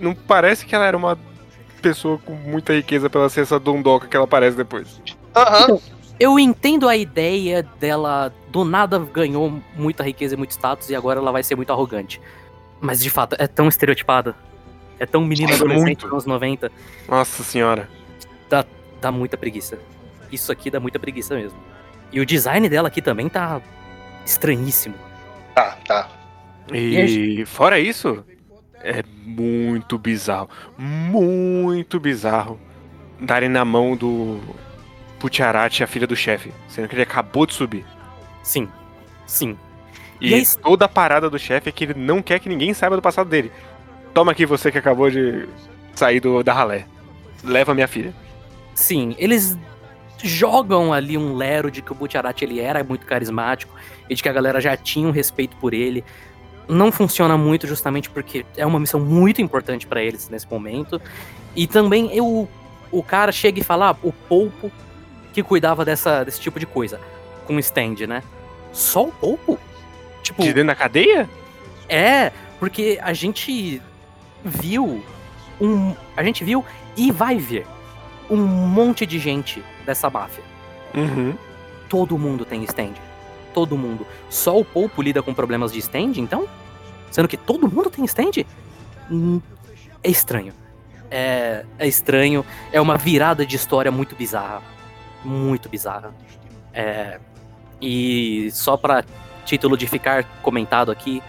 [0.00, 1.18] Não parece que ela era uma
[1.80, 5.00] pessoa com muita riqueza pela ser essa dondoca que ela parece depois.
[5.36, 5.78] Aham.
[6.18, 11.18] Eu entendo a ideia dela do nada ganhou muita riqueza e muito status e agora
[11.18, 12.20] ela vai ser muito arrogante.
[12.80, 14.34] Mas de fato, é tão estereotipada.
[14.98, 16.02] É tão menina Nossa, adolescente muito.
[16.02, 16.72] dos anos 90.
[17.08, 17.88] Nossa senhora.
[19.00, 19.78] Dá muita preguiça.
[20.32, 21.58] Isso aqui dá muita preguiça mesmo.
[22.10, 23.60] E o design dela aqui também tá
[24.24, 24.94] estranhíssimo.
[25.54, 26.08] Tá, tá.
[26.72, 28.24] E fora isso,
[28.80, 30.48] é muito bizarro.
[30.78, 32.58] Muito bizarro
[33.20, 34.40] darem na mão do
[35.18, 37.84] Pucciarati, a filha do chefe, sendo que ele acabou de subir.
[38.42, 38.68] Sim.
[39.26, 39.58] Sim.
[40.20, 42.72] E, E isso- toda a parada do chefe é que ele não quer que ninguém
[42.74, 43.50] saiba do passado dele.
[44.12, 45.48] Toma aqui você que acabou de
[45.94, 46.86] sair do, da ralé.
[47.42, 48.14] Leva minha filha.
[48.74, 49.56] Sim, eles
[50.22, 53.74] jogam ali um lero de que o Butcherati ele era muito carismático
[54.08, 56.02] e de que a galera já tinha um respeito por ele.
[56.66, 61.00] Não funciona muito justamente porque é uma missão muito importante pra eles nesse momento.
[61.54, 62.48] E também eu,
[62.90, 64.72] o cara chega e fala, ah, o Polpo
[65.32, 66.98] que cuidava dessa, desse tipo de coisa,
[67.46, 68.22] com o stand, né?
[68.72, 69.58] Só o Polpo?
[70.24, 71.28] Tipo, De dentro da cadeia?
[71.88, 73.80] é, porque a gente
[74.44, 75.04] viu
[75.60, 75.94] um.
[76.16, 76.64] A gente viu
[76.96, 77.66] e vai ver
[78.30, 80.42] um monte de gente dessa máfia.
[80.94, 81.34] Uhum.
[81.88, 82.94] Todo mundo tem stand.
[83.52, 84.06] Todo mundo.
[84.30, 86.48] Só o Polpo lida com problemas de stand, então?
[87.10, 88.44] Sendo que todo mundo tem stand?
[89.10, 89.40] Hum,
[90.02, 90.52] É estranho.
[91.10, 92.44] É, é estranho.
[92.72, 94.62] É uma virada de história muito bizarra.
[95.24, 96.12] Muito bizarra.
[96.72, 97.20] É,
[97.80, 99.04] e só pra
[99.44, 101.22] título de ficar comentado aqui,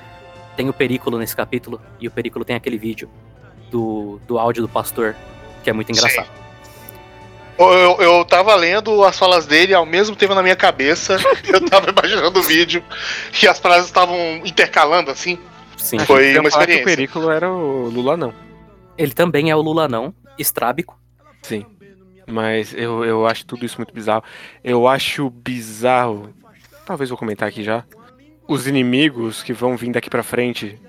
[0.56, 1.82] tem o Perículo nesse capítulo.
[2.00, 3.10] E o Perículo tem aquele vídeo
[3.70, 5.16] do, do áudio do pastor,
[5.64, 6.28] que é muito engraçado.
[7.58, 11.18] Eu, eu, eu tava lendo as falas dele ao mesmo tempo na minha cabeça.
[11.48, 12.84] eu tava imaginando o vídeo
[13.42, 15.40] e as frases estavam intercalando assim.
[15.78, 16.00] Sim.
[16.00, 16.82] Foi uma falar que experiência.
[16.82, 18.34] O Perículo era o Lula, não.
[18.98, 21.00] Ele também é o Lula não, estrábico.
[21.42, 21.66] Sim.
[22.28, 24.24] Mas eu, eu acho tudo isso muito bizarro.
[24.64, 26.34] Eu acho bizarro.
[26.86, 27.84] Talvez vou comentar aqui já.
[28.48, 30.80] Os inimigos que vão vir daqui pra frente,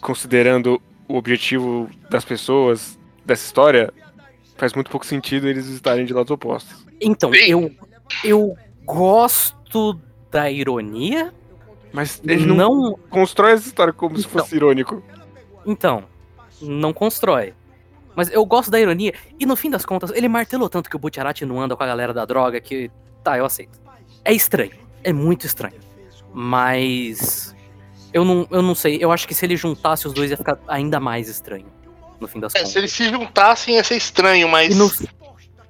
[0.00, 3.92] considerando o objetivo das pessoas dessa história,
[4.56, 6.86] faz muito pouco sentido eles estarem de lados opostos.
[7.00, 7.40] Então, Sim.
[7.50, 7.70] eu,
[8.24, 9.98] eu gosto
[10.30, 11.32] da ironia.
[11.92, 12.98] Mas ele não, não.
[13.10, 14.40] constrói essa história como se Então.
[14.40, 15.02] fosse irônico.
[15.66, 16.04] Então,
[16.62, 17.52] não constrói.
[18.16, 19.12] Mas eu gosto da ironia.
[19.38, 21.86] E no fim das contas, ele martelou tanto que o Butcherati não anda com a
[21.86, 22.90] galera da droga que.
[23.22, 23.78] Tá, eu aceito.
[24.24, 24.72] É estranho.
[25.04, 25.74] É muito estranho.
[26.32, 27.54] Mas.
[28.12, 28.98] Eu não, eu não sei.
[29.00, 31.66] Eu acho que se ele juntasse os dois ia ficar ainda mais estranho.
[32.20, 32.72] No fim das É, contas.
[32.72, 34.74] se eles se juntassem ia ser estranho, mas.
[34.74, 34.90] E, no-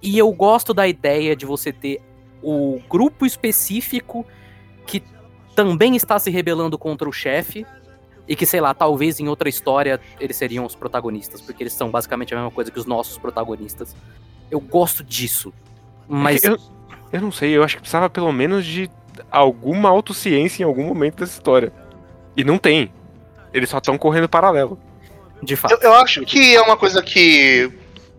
[0.03, 2.01] e eu gosto da ideia de você ter
[2.43, 4.27] o grupo específico
[4.87, 5.03] que
[5.55, 7.65] também está se rebelando contra o chefe.
[8.29, 11.91] E que, sei lá, talvez em outra história eles seriam os protagonistas, porque eles são
[11.91, 13.97] basicamente a mesma coisa que os nossos protagonistas.
[14.51, 15.53] Eu gosto disso.
[16.09, 16.57] Mas Eu,
[17.13, 18.89] eu não sei, eu acho que precisava pelo menos de
[19.31, 21.73] alguma autociência em algum momento dessa história.
[22.37, 22.93] E não tem.
[23.53, 24.79] Eles só estão correndo paralelo.
[25.43, 25.73] de fato.
[25.73, 27.71] Eu, eu acho que é uma coisa que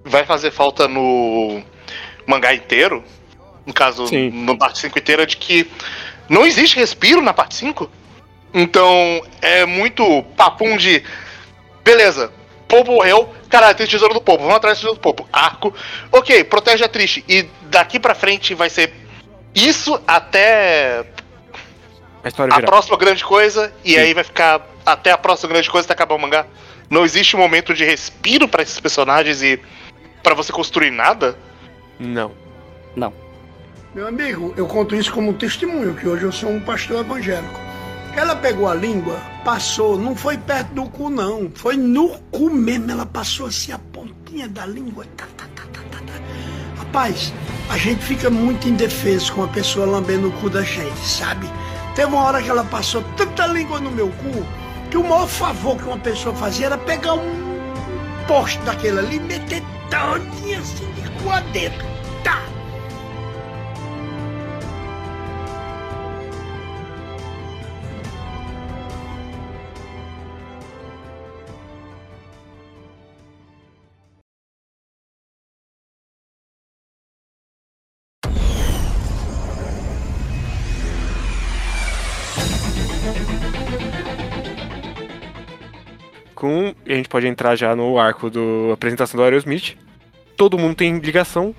[0.04, 1.62] vai fazer falta no
[2.28, 3.04] mangá inteiro.
[3.66, 4.30] No caso, Sim.
[4.44, 5.70] na parte 5 inteira, de que
[6.28, 7.90] não existe respiro na parte 5.
[8.54, 11.02] Então, é muito papum de.
[11.84, 12.32] Beleza,
[12.68, 13.34] Popo morreu.
[13.50, 14.42] Caralho, tem o tesouro do Popo.
[14.44, 15.28] Vamos atrás do tesouro do Popo.
[15.32, 15.74] Arco.
[16.12, 17.24] Ok, protege a Trish.
[17.28, 18.92] E daqui pra frente vai ser
[19.56, 21.06] isso até
[22.24, 23.74] A história a próxima grande coisa.
[23.84, 23.98] E Sim.
[23.98, 26.46] aí vai ficar até a próxima grande coisa até acabar o mangá.
[26.90, 29.60] Não existe um momento de respiro pra esses personagens e
[30.22, 31.38] pra você construir nada.
[32.00, 32.32] Não.
[33.94, 37.60] Meu amigo, eu conto isso como um testemunho, que hoje eu sou um pastor evangélico.
[38.16, 41.52] Ela pegou a língua, passou, não foi perto do cu, não.
[41.54, 42.90] Foi no cu mesmo.
[42.90, 45.06] Ela passou assim a pontinha da língua.
[45.16, 46.14] Tá, tá, tá, tá, tá, tá.
[46.94, 47.34] Rapaz,
[47.70, 51.50] a gente fica muito indefeso com a pessoa lambendo o cu da gente, sabe?
[51.96, 54.46] Teve uma hora que ela passou tanta língua no meu cu
[54.92, 57.48] que o maior favor que uma pessoa fazia era pegar um
[58.28, 61.84] poste daquele ali e meter todinha assim de cu adentro.
[61.84, 61.93] Tá!
[86.94, 88.40] A gente pode entrar já no arco da
[88.74, 89.76] apresentação do Aerosmith.
[90.38, 91.56] Todo mundo tem ligação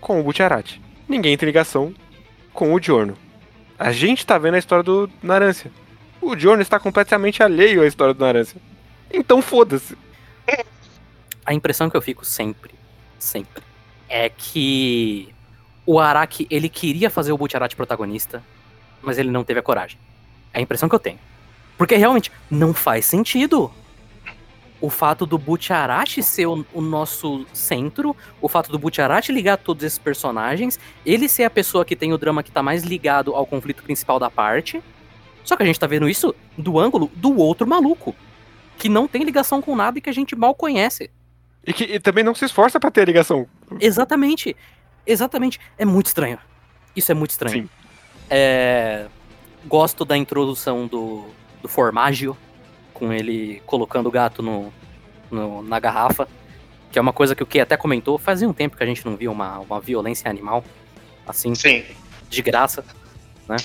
[0.00, 0.80] com o Butcherati.
[1.08, 1.94] Ninguém tem ligação
[2.52, 3.16] com o Giorno.
[3.78, 5.70] A gente tá vendo a história do Narância.
[6.20, 8.60] O Giorno está completamente alheio à história do Narância.
[9.12, 9.96] Então foda-se.
[11.44, 12.74] A impressão que eu fico sempre,
[13.18, 13.62] sempre,
[14.06, 15.32] é que
[15.86, 18.42] o Araki, ele queria fazer o Butcherati protagonista,
[19.00, 19.98] mas ele não teve a coragem.
[20.52, 21.18] É a impressão que eu tenho.
[21.78, 23.72] Porque realmente não faz sentido.
[24.80, 29.82] O fato do Butcherati ser o, o nosso centro, o fato do Butcherati ligar todos
[29.82, 33.44] esses personagens, ele ser a pessoa que tem o drama que tá mais ligado ao
[33.44, 34.82] conflito principal da parte.
[35.44, 38.14] Só que a gente tá vendo isso do ângulo do outro maluco,
[38.76, 41.10] que não tem ligação com nada e que a gente mal conhece.
[41.66, 43.46] E que e também não se esforça pra ter ligação.
[43.80, 44.54] Exatamente.
[45.06, 45.58] Exatamente.
[45.76, 46.38] É muito estranho.
[46.94, 47.64] Isso é muito estranho.
[47.64, 47.70] Sim.
[48.30, 49.06] É,
[49.66, 51.26] Gosto da introdução do,
[51.60, 52.36] do Formaggio,
[52.98, 54.72] com ele colocando o gato no,
[55.30, 56.26] no- na garrafa.
[56.90, 58.18] Que é uma coisa que o Key até comentou.
[58.18, 60.64] Fazia um tempo que a gente não via uma, uma violência animal
[61.26, 61.84] assim, Sim.
[62.30, 62.82] de graça,
[63.46, 63.56] né?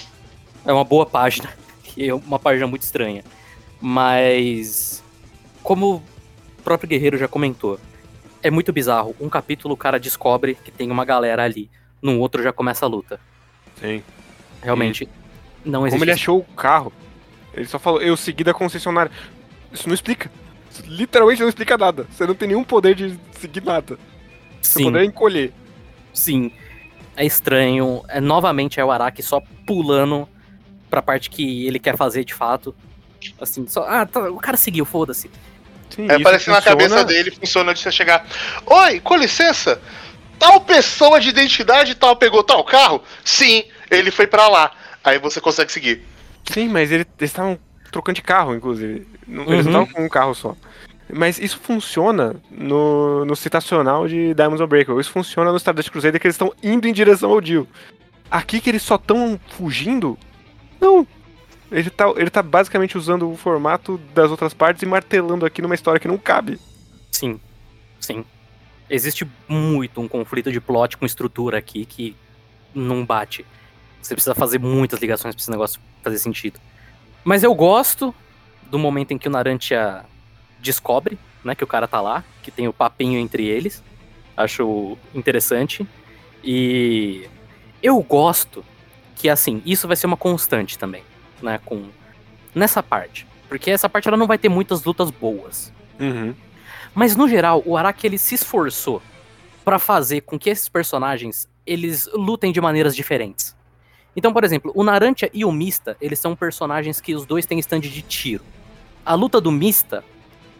[0.65, 1.49] É uma boa página.
[1.95, 3.23] E é uma página muito estranha.
[3.79, 5.03] Mas,
[5.61, 5.97] como
[6.57, 7.79] o próprio Guerreiro já comentou,
[8.41, 9.15] é muito bizarro.
[9.21, 11.69] Um capítulo o cara descobre que tem uma galera ali.
[12.01, 13.19] No outro já começa a luta.
[13.79, 14.01] Sim.
[14.59, 15.07] Realmente,
[15.63, 15.93] não existe.
[15.99, 16.91] Como ele achou o carro.
[17.53, 19.11] Ele só falou, eu segui da concessionária.
[19.71, 20.31] Isso não explica.
[20.71, 22.07] Isso literalmente não explica nada.
[22.11, 23.97] Você não tem nenhum poder de seguir nada.
[24.61, 25.53] Seu Sim, poder é encolher.
[26.13, 26.51] sim.
[27.15, 28.03] É estranho.
[28.07, 30.27] É, novamente é o Araki só pulando
[30.89, 32.73] pra parte que ele quer fazer de fato.
[33.39, 33.85] Assim, só.
[33.87, 35.29] Ah, tá, o cara seguiu, foda-se.
[35.91, 38.25] Sim, É, parece que na cabeça dele funciona de você chegar.
[38.65, 39.79] Oi, com licença.
[40.39, 43.03] Tal pessoa de identidade tal pegou tal carro?
[43.23, 44.71] Sim, ele foi pra lá.
[45.03, 46.03] Aí você consegue seguir.
[46.51, 47.57] Sim, mas ele- eles estavam
[47.91, 49.07] trocando de carro, inclusive.
[49.27, 49.71] Não- Eles Uhum.
[49.71, 50.55] não estavam com um carro só.
[51.11, 54.99] Mas isso funciona no, no citacional de Diamonds Unbreakable.
[55.01, 57.67] Isso funciona no Stardust Crusader que eles estão indo em direção ao Dio.
[58.31, 60.17] Aqui que eles só estão fugindo?
[60.81, 61.05] Não.
[61.71, 65.75] Ele tá, ele tá basicamente usando o formato das outras partes e martelando aqui numa
[65.75, 66.59] história que não cabe.
[67.11, 67.39] Sim,
[67.99, 68.23] sim.
[68.89, 72.15] Existe muito um conflito de plot com estrutura aqui que
[72.73, 73.45] não bate.
[74.01, 76.59] Você precisa fazer muitas ligações pra esse negócio fazer sentido.
[77.23, 78.13] Mas eu gosto
[78.69, 80.03] do momento em que o Narantia
[80.59, 83.83] descobre, né, que o cara tá lá, que tem o papinho entre eles.
[84.35, 85.87] Acho interessante.
[86.43, 87.27] E
[87.81, 88.63] eu gosto
[89.15, 91.03] que, assim, isso vai ser uma constante também,
[91.41, 91.85] né, com
[92.53, 93.27] nessa parte.
[93.47, 95.71] Porque essa parte ela não vai ter muitas lutas boas.
[95.99, 96.33] Uhum.
[96.95, 99.01] Mas no geral, o Araki ele se esforçou
[99.63, 103.55] pra fazer com que esses personagens eles lutem de maneiras diferentes.
[104.15, 107.59] Então, por exemplo, o Narantia e o Mista, eles são personagens que os dois têm
[107.59, 108.43] stand de tiro.
[109.05, 110.03] A luta do Mista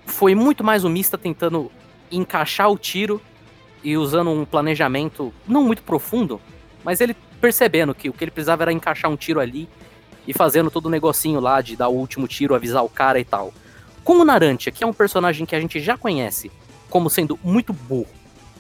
[0.05, 1.71] foi muito mais o Mista tentando
[2.11, 3.21] encaixar o tiro
[3.83, 6.41] e usando um planejamento não muito profundo,
[6.83, 9.67] mas ele percebendo que o que ele precisava era encaixar um tiro ali
[10.27, 13.25] e fazendo todo o negocinho lá de dar o último tiro, avisar o cara e
[13.25, 13.53] tal.
[14.03, 16.51] Com o Narantia, que é um personagem que a gente já conhece
[16.89, 18.07] como sendo muito burro,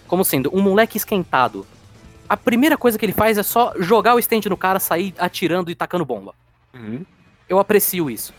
[0.07, 1.65] como sendo um moleque esquentado,
[2.33, 5.69] a primeira coisa que ele faz é só jogar o stand no cara, sair atirando
[5.69, 6.33] e tacando bomba.
[6.73, 7.05] Uhum.
[7.47, 8.33] Eu aprecio isso.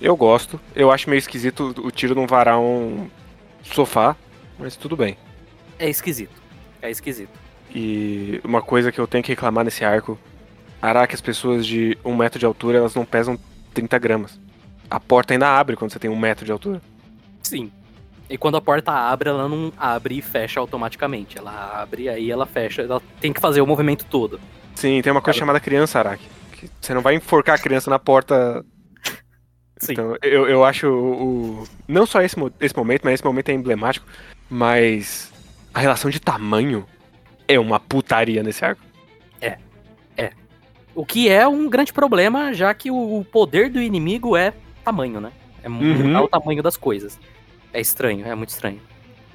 [0.00, 0.58] Eu gosto.
[0.74, 3.08] Eu acho meio esquisito o tiro não varar um
[3.62, 4.16] sofá,
[4.58, 5.16] mas tudo bem.
[5.78, 6.42] É esquisito.
[6.82, 7.30] É esquisito.
[7.72, 10.18] E uma coisa que eu tenho que reclamar nesse arco,
[10.82, 13.38] Araki, as pessoas de um metro de altura, elas não pesam
[13.72, 14.40] 30 gramas.
[14.90, 16.82] A porta ainda abre quando você tem um metro de altura.
[17.44, 17.70] Sim.
[18.28, 21.38] E quando a porta abre, ela não abre e fecha automaticamente.
[21.38, 22.82] Ela abre e aí ela fecha.
[22.82, 24.40] Ela tem que fazer o movimento todo.
[24.74, 26.26] Sim, tem uma coisa chamada criança, Araki.
[26.80, 28.64] você não vai enforcar a criança na porta.
[29.78, 29.92] Sim.
[29.92, 33.52] Então, eu, eu acho o, o- Não só esse, esse momento, mas esse momento é
[33.52, 34.06] emblemático.
[34.50, 35.32] Mas
[35.72, 36.84] a relação de tamanho
[37.46, 38.82] é uma putaria nesse arco.
[40.94, 45.30] O que é um grande problema, já que o poder do inimigo é tamanho, né?
[45.62, 45.74] É Uhum.
[46.06, 47.18] mudar o tamanho das coisas.
[47.76, 48.80] É estranho, é muito estranho.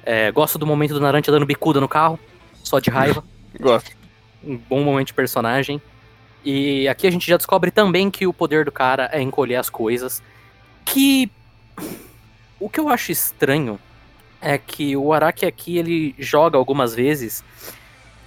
[0.02, 2.18] É, gosto do momento do Naranja dando bicuda no carro,
[2.64, 3.22] só de raiva.
[3.60, 3.92] Gosto.
[4.42, 5.80] um bom momento de personagem.
[6.44, 9.70] E aqui a gente já descobre também que o poder do cara é encolher as
[9.70, 10.20] coisas.
[10.84, 11.30] Que.
[12.58, 13.78] O que eu acho estranho
[14.40, 17.44] é que o Araki aqui ele joga algumas vezes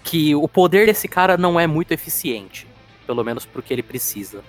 [0.02, 2.66] que o poder desse cara não é muito eficiente.
[3.06, 4.42] Pelo menos pro que ele precisa.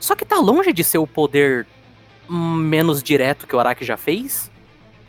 [0.00, 1.64] Só que tá longe de ser o poder
[2.28, 4.50] menos direto que o Araki já fez.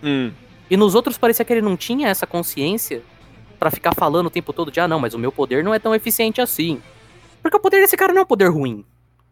[0.04, 0.32] Hum.
[0.70, 3.02] E nos outros parecia que ele não tinha essa consciência
[3.60, 5.80] pra ficar falando o tempo todo de ah, não, mas o meu poder não é
[5.80, 6.82] tão eficiente assim.
[7.42, 8.86] Porque o poder desse cara não é um poder ruim.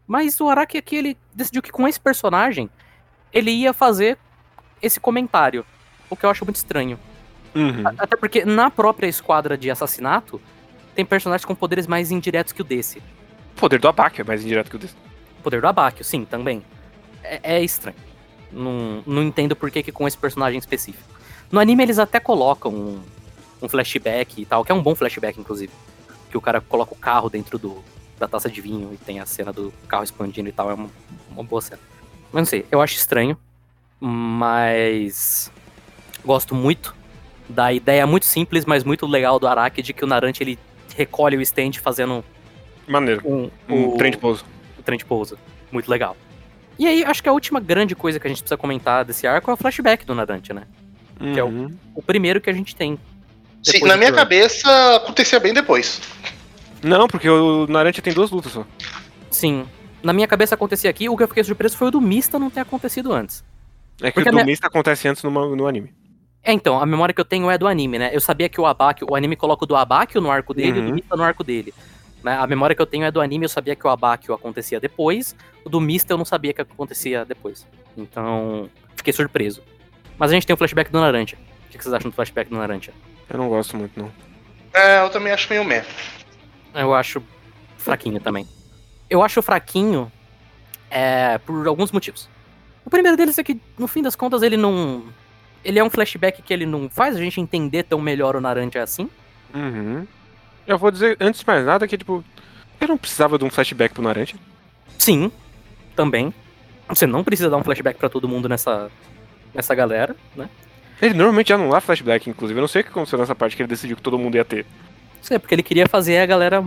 [0.08, 2.70] Mas o Araki aqui, ele decidiu que com esse personagem,
[3.32, 4.18] ele ia fazer
[4.82, 5.66] esse comentário.
[6.10, 7.00] O que eu acho muito estranho.
[7.56, 7.84] Uhum.
[7.98, 10.42] Até porque na própria esquadra de assassinato,
[10.96, 13.00] tem personagens com poderes mais indiretos que o desse.
[13.56, 14.96] O poder do Abaca é mais indireto que o desse.
[15.40, 16.64] O poder do Abakio, sim, também.
[17.24, 17.98] É, é estranho.
[18.52, 21.04] Não, não entendo por que, que com esse personagem específico.
[21.52, 23.02] No anime eles até colocam um,
[23.62, 25.72] um flashback e tal, que é um bom flashback, inclusive.
[26.30, 27.84] Que o cara coloca o carro dentro do,
[28.20, 30.70] da taça de vinho e tem a cena do carro expandindo e tal.
[30.70, 30.90] É uma,
[31.32, 31.80] uma boa cena.
[32.32, 33.38] Mas não sei, eu acho estranho.
[34.00, 35.52] Mas.
[36.24, 36.96] Gosto muito
[37.50, 40.58] da ideia muito simples, mas muito legal do Araki de que o Narante ele
[40.96, 42.24] recolhe o stand fazendo
[42.88, 43.22] Maneiro.
[43.26, 44.46] um, Um trem de pouso.
[44.80, 45.38] o trem de pouso.
[45.72, 46.16] Muito legal.
[46.80, 49.52] E aí, acho que a última grande coisa que a gente precisa comentar desse arco
[49.52, 50.64] é o flashback do Narante, né?
[51.34, 51.78] Que é o- Uhum.
[51.94, 52.98] O primeiro que a gente tem.
[53.62, 56.02] Sim, na minha cabeça acontecia bem depois.
[56.82, 58.66] Não, porque o Naranja tem duas lutas só.
[59.30, 59.66] Sim.
[60.02, 62.50] Na minha cabeça acontecia aqui, o que eu fiquei surpreso foi o do Mista não
[62.50, 63.44] ter acontecido antes.
[64.02, 65.94] É que Porque o do minha- Mista acontece antes no, no anime.
[66.44, 68.10] É, então, a memória que eu tenho é do anime, né?
[68.12, 70.72] Eu sabia que o Abakio, o anime coloca o do Abakio no arco dele e
[70.72, 70.96] o do Uhum.
[70.96, 71.72] Mista no arco dele.
[72.24, 72.38] Né?
[72.38, 75.36] A memória que eu tenho é do anime, eu sabia que o Abakio acontecia depois,
[75.66, 77.68] o do Mista eu não sabia que acontecia depois.
[77.98, 79.62] Então, fiquei surpreso.
[80.18, 81.36] Mas a gente tem o flashback do Naranja.
[81.36, 82.94] O que que vocês acham do flashback do Naranja?
[83.30, 84.12] Eu não gosto muito, não.
[84.74, 85.84] É, eu também acho meio meh.
[86.74, 87.22] Eu acho
[87.78, 88.48] fraquinho também.
[89.10, 90.12] Eu acho fraquinho
[90.90, 92.30] é, por alguns motivos.
[92.86, 95.04] O primeiro deles é que, no fim das contas, ele não.
[95.64, 98.82] Ele é um flashback que ele não faz a gente entender tão melhor o Naranja
[98.82, 99.10] assim.
[99.54, 100.08] Uhum.
[100.66, 102.24] Eu vou dizer, antes de mais nada, que, tipo,
[102.80, 104.36] eu não precisava de um flashback pro Naranja.
[104.98, 105.32] Sim,
[105.96, 106.34] também.
[106.88, 108.92] Você não precisa dar um flashback pra todo mundo nessa,
[109.54, 110.50] nessa galera, né?
[111.02, 112.60] Ele normalmente já não dá flashback, inclusive.
[112.60, 114.46] Eu não sei o que aconteceu nessa parte que ele decidiu que todo mundo ia
[114.46, 114.66] ter.
[115.30, 116.64] É porque ele queria fazer a galera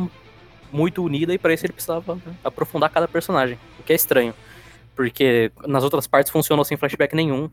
[0.73, 3.59] muito unida e pra isso ele precisava aprofundar cada personagem.
[3.79, 4.35] O que é estranho.
[4.97, 7.49] Porque nas outras partes funcionou sem flashback nenhum.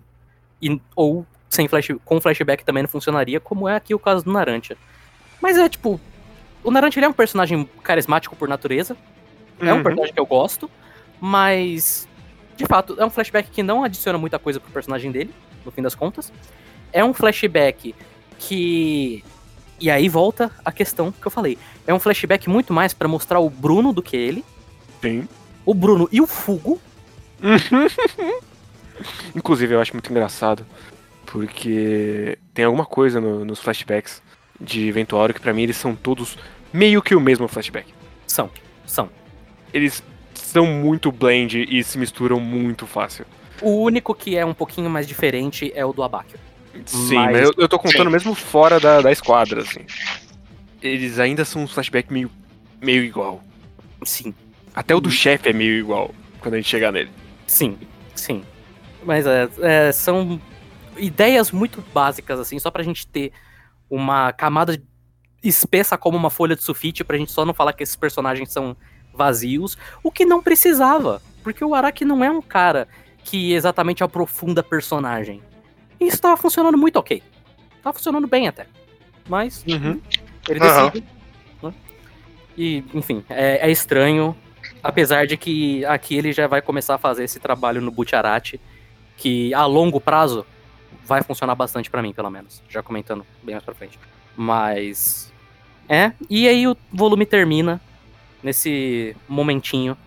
[0.62, 4.32] E, ou sem flash, com flashback também não funcionaria, como é aqui o caso do
[4.32, 4.78] Naranja.
[5.42, 6.00] Mas é tipo.
[6.64, 8.95] O Naranja ele é um personagem carismático por natureza.
[9.59, 9.84] É um Uhum.
[9.84, 10.70] personagem que eu gosto.
[11.20, 12.07] Mas.
[12.57, 15.34] De fato, é um flashback que não adiciona muita coisa pro personagem dele,
[15.66, 16.32] no fim das contas.
[16.93, 17.95] É um flashback
[18.38, 19.24] que.
[19.80, 21.57] E aí volta a questão que eu falei.
[21.88, 24.45] É um flashback muito mais pra mostrar o Bruno do que ele.
[25.01, 25.28] Sim.
[25.66, 26.80] O Bruno e o Fugo.
[29.36, 30.66] Inclusive, eu acho muito engraçado.
[31.26, 34.22] Porque tem alguma coisa no- nos flashbacks
[34.62, 36.38] de Ventuário que pra mim eles são todos
[36.72, 37.88] meio que o mesmo flashback.
[38.28, 38.49] São.
[38.86, 39.09] São.
[39.74, 40.03] Eles
[40.34, 43.26] são muito blend e se misturam muito fácil.
[43.62, 46.39] O único que é um pouquinho mais diferente é o do Abakio.
[46.86, 48.12] Sim, Mas- mas, eu, eu tô contando Sim.
[48.14, 49.82] mesmo fora da, da esquadra, assim.
[50.82, 52.32] Eles ainda são um flashback meio,
[52.82, 53.43] meio igual.
[54.03, 54.34] Sim.
[54.74, 57.09] Até o do chefe é meio igual quando a gente chegar nele.
[57.45, 57.78] Sim.
[58.16, 58.43] Sim.
[59.03, 60.39] Mas é, é, são
[60.97, 63.32] ideias muito básicas, assim, só pra gente ter
[63.92, 64.82] uma camada
[65.44, 68.76] espessa como uma folha de sulfite, pra gente só não falar que esses personagens são
[69.14, 72.88] vazios, o que não precisava, porque o Araki não é um cara
[73.24, 75.42] que exatamente aprofunda personagem.
[76.00, 77.22] E isso tava funcionando muito ok.
[77.84, 78.66] Tava funcionando bem até.
[79.28, 80.00] Mas Uhum.
[80.48, 80.89] ele Aham.
[80.89, 81.06] decide.
[81.62, 81.74] né?
[82.58, 84.36] E, enfim, é, é estranho.
[84.84, 88.60] Apesar de que aqui ele já vai começar a fazer esse trabalho no Butcherati,
[89.18, 90.46] que a longo prazo
[91.06, 92.62] vai funcionar bastante pra mim, pelo menos.
[92.70, 93.99] Já comentando bem mais pra frente.
[94.36, 95.32] Mas.
[95.89, 97.82] É, e aí o volume termina
[98.41, 99.97] nesse momentinho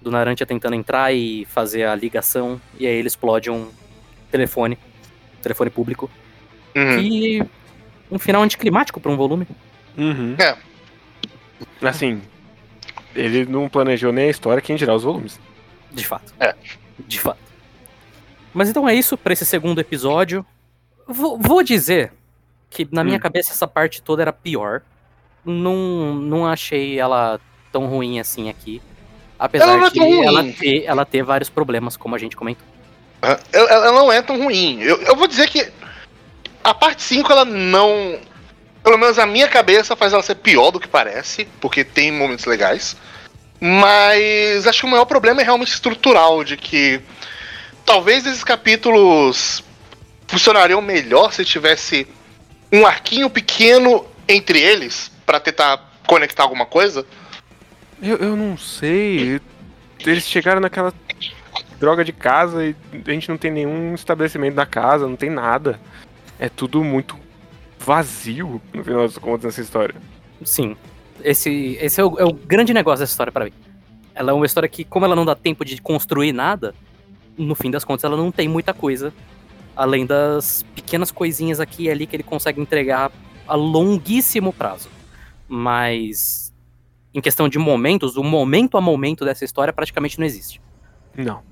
[0.00, 3.68] do Narantia tentando entrar e fazer a ligação, e aí ele explode um
[4.30, 4.78] telefone,
[5.42, 6.10] telefone público,
[6.76, 6.98] Uhum.
[7.00, 7.42] e
[8.10, 9.46] um final anticlimático pra um volume.
[9.96, 10.36] Uhum.
[10.38, 10.56] É.
[11.82, 12.20] Assim,
[13.14, 15.40] ele não planejou nem a história, quem dirá os volumes.
[15.92, 16.32] De fato.
[16.38, 16.54] É.
[17.06, 17.38] De fato.
[18.54, 20.46] Mas então é isso pra esse segundo episódio.
[21.06, 22.12] Vou, vou dizer
[22.70, 23.20] que na minha Hum.
[23.20, 24.82] cabeça essa parte toda era pior.
[25.44, 27.38] Não, não achei ela
[27.72, 28.80] tão ruim assim aqui.
[29.38, 30.24] Apesar Ela é de ruim.
[30.24, 32.66] ela ter, ela ter vários problemas, como a gente comentou.
[33.20, 34.80] Ela, ela não é tão ruim.
[34.80, 35.70] Eu, eu vou dizer que
[36.62, 38.18] a parte 5 ela não.
[38.82, 42.44] Pelo menos a minha cabeça faz ela ser pior do que parece, porque tem momentos
[42.44, 42.96] legais.
[43.60, 47.00] Mas acho que o maior problema é realmente estrutural, de que
[47.84, 49.62] talvez esses capítulos
[50.26, 52.06] funcionariam melhor se tivesse
[52.72, 57.06] um arquinho pequeno entre eles pra tentar conectar alguma coisa.
[58.02, 59.40] Eu, eu não sei.
[60.00, 60.92] Eles chegaram naquela
[61.78, 62.74] droga de casa e
[63.06, 65.78] a gente não tem nenhum estabelecimento na casa, não tem nada.
[66.38, 67.16] É tudo muito
[67.78, 69.94] vazio, no final das contas, nessa história.
[70.44, 70.76] Sim.
[71.22, 73.52] Esse, esse é, o, é o grande negócio dessa história pra mim.
[74.14, 76.74] Ela é uma história que, como ela não dá tempo de construir nada,
[77.36, 79.12] no fim das contas ela não tem muita coisa.
[79.76, 83.10] Além das pequenas coisinhas aqui e ali que ele consegue entregar
[83.46, 84.88] a longuíssimo prazo.
[85.48, 86.52] Mas
[87.12, 90.60] em questão de momentos, o momento a momento dessa história praticamente não existe.
[91.16, 91.42] Não.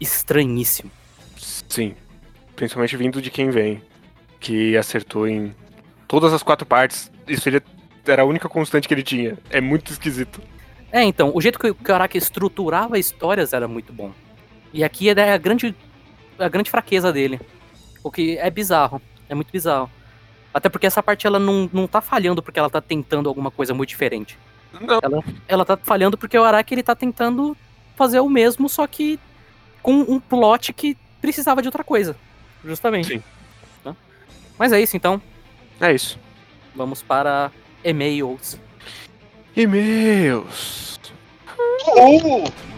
[0.00, 0.90] Estranhíssimo.
[1.36, 1.94] Sim.
[2.56, 3.82] Principalmente vindo de quem vem.
[4.40, 5.54] Que acertou em
[6.08, 7.12] todas as quatro partes.
[7.28, 7.62] Isso ele
[8.06, 9.38] era a única constante que ele tinha.
[9.50, 10.42] É muito esquisito.
[10.90, 14.12] É, então, o jeito que o Karaka estruturava histórias era muito bom.
[14.72, 15.74] E aqui é a grande,
[16.38, 17.40] a grande fraqueza dele.
[18.02, 19.00] O que é bizarro.
[19.28, 19.90] É muito bizarro.
[20.52, 23.72] Até porque essa parte ela não, não tá falhando porque ela tá tentando alguma coisa
[23.72, 24.38] muito diferente.
[24.80, 25.00] Não.
[25.02, 27.56] Ela, ela tá falhando porque o Araki ele tá tentando
[27.96, 29.18] fazer o mesmo, só que
[29.82, 32.16] com um plot que precisava de outra coisa.
[32.64, 33.08] Justamente.
[33.08, 33.22] Sim.
[33.84, 33.94] Né?
[34.58, 35.20] Mas é isso então.
[35.80, 36.18] É isso.
[36.74, 37.50] Vamos para
[37.84, 38.58] e-mails.
[39.56, 41.00] E-mails.
[41.88, 42.69] Uh!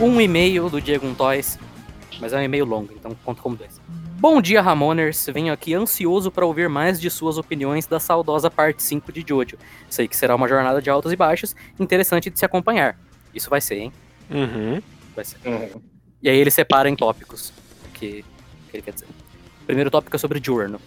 [0.00, 1.58] Um e-mail do Diego Toys,
[2.18, 3.78] mas é um e-mail longo, então conta como dois.
[4.18, 5.26] Bom dia, Ramoners.
[5.26, 9.58] Venho aqui ansioso para ouvir mais de suas opiniões da saudosa parte 5 de Jojo.
[9.90, 12.98] Sei que será uma jornada de altos e baixos, interessante de se acompanhar.
[13.34, 13.92] Isso vai ser, hein?
[14.30, 14.80] Uhum.
[15.14, 15.36] Vai ser.
[15.44, 15.82] Uhum.
[16.22, 17.52] E aí ele separa em tópicos.
[17.92, 18.24] Que,
[18.70, 19.06] que ele quer dizer.
[19.62, 20.80] O primeiro tópico é sobre Giorno.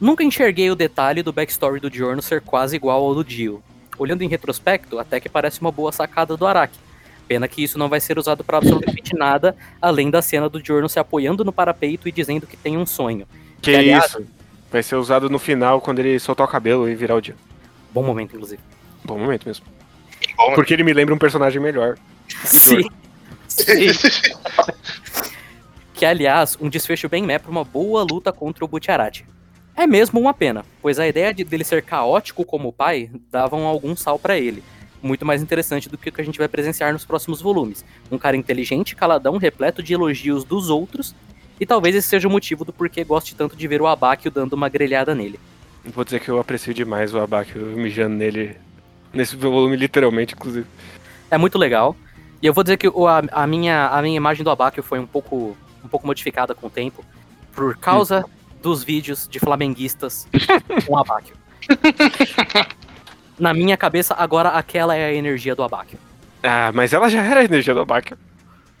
[0.00, 3.62] Nunca enxerguei o detalhe do backstory do Giorno ser quase igual ao do Dio.
[3.96, 6.85] Olhando em retrospecto, até que parece uma boa sacada do Araki.
[7.28, 10.88] Pena que isso não vai ser usado para absolutamente nada, além da cena do Giorno
[10.88, 13.26] se apoiando no parapeito e dizendo que tem um sonho.
[13.60, 14.26] Que Que, aliás- isso?
[14.70, 17.36] Vai ser usado no final quando ele soltar o cabelo e virar o dia.
[17.92, 18.60] Bom momento, inclusive.
[19.04, 19.64] Bom momento mesmo.
[20.36, 20.54] Bom.
[20.54, 21.96] Porque ele me lembra um personagem melhor.
[22.44, 22.82] Sim.
[23.48, 23.64] Sim.
[25.94, 29.24] que aliás, um desfecho bem meh pra uma boa luta contra o Butcherati.
[29.74, 33.66] É mesmo uma pena, pois a ideia de, dele ser caótico como o pai davam
[33.66, 34.62] algum sal pra ele.
[35.02, 37.84] Muito mais interessante do que o que a gente vai presenciar nos próximos volumes.
[38.10, 41.14] Um cara inteligente, caladão, repleto de elogios dos outros,
[41.60, 44.54] e talvez esse seja o motivo do porquê goste tanto de ver o Abakio dando
[44.54, 45.38] uma grelhada nele.
[45.84, 48.56] Vou dizer que eu aprecio demais o Abaque mijando nele.
[49.12, 50.66] Nesse volume, literalmente, inclusive.
[51.30, 51.96] É muito legal.
[52.42, 54.98] E eu vou dizer que o- a, a minha, a minha imagem do Abakio foi
[54.98, 57.04] um pouco, um pouco modificada com o tempo,
[57.54, 58.24] por causa
[58.60, 60.26] dos vídeos de flamenguistas
[60.86, 61.36] com Abakio.
[63.38, 65.98] Na minha cabeça, agora aquela é a energia do Abakio.
[66.42, 68.14] Ah, mas ela já era a energia do Abaque.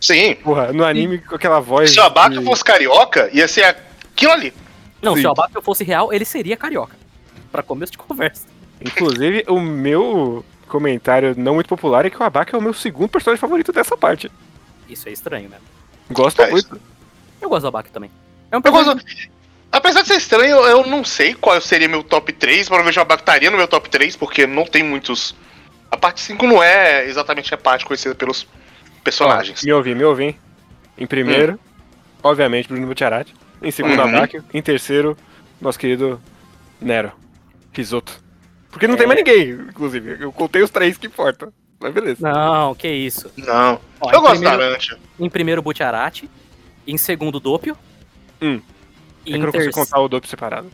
[0.00, 0.34] Sim.
[0.36, 1.90] Porra, no anime com aquela voz.
[1.90, 4.52] Se o Abaca de- fosse carioca, ia ser aquilo ali.
[5.02, 5.20] Não, Sim.
[5.22, 6.94] se o Abakio fosse real, ele seria carioca.
[7.50, 8.46] Pra começo de conversa.
[8.80, 13.08] Inclusive, o meu comentário não muito popular é que o Abaque é o meu segundo
[13.08, 14.30] personagem favorito dessa parte.
[14.88, 15.56] Isso é estranho, né?
[16.10, 16.80] Gosto É, muito.
[17.40, 18.10] Eu gosto do Abakio também.
[18.50, 19.30] É um Eu personagem- gosto-
[19.76, 22.66] Apesar de ser estranho, eu não sei qual seria meu top 3.
[22.66, 25.34] Provavelmente o Abaca estaria no meu top 3, porque não tem muitos.
[25.90, 28.46] A parte 5 não é exatamente a parte conhecida pelos
[29.04, 29.62] personagens.
[29.62, 30.24] Me ouvi, me ouvi.
[30.24, 30.38] hein?
[30.96, 31.60] Em primeiro,
[32.22, 33.34] obviamente, Bruno Butcherati.
[33.62, 34.08] Em segundo, Uhum.
[34.16, 34.40] Abaque.
[34.52, 35.16] Em terceiro,
[35.60, 36.20] nosso querido
[36.80, 37.12] Nero.
[37.72, 38.24] Risoto.
[38.70, 38.98] Porque não É.
[38.98, 40.16] tem mais ninguém, inclusive.
[40.20, 41.52] Eu contei os três que importam.
[41.78, 42.16] Mas beleza.
[42.26, 43.30] Não, que isso.
[43.36, 43.78] Não.
[44.00, 44.98] Ó, eu gosto primeiro- da Arantia.
[45.20, 46.30] Em primeiro, Butcherati.
[46.86, 47.76] Em segundo, Doppio.
[48.40, 48.60] Hum.
[49.26, 50.70] É que eu não consigo contar o Dope separado.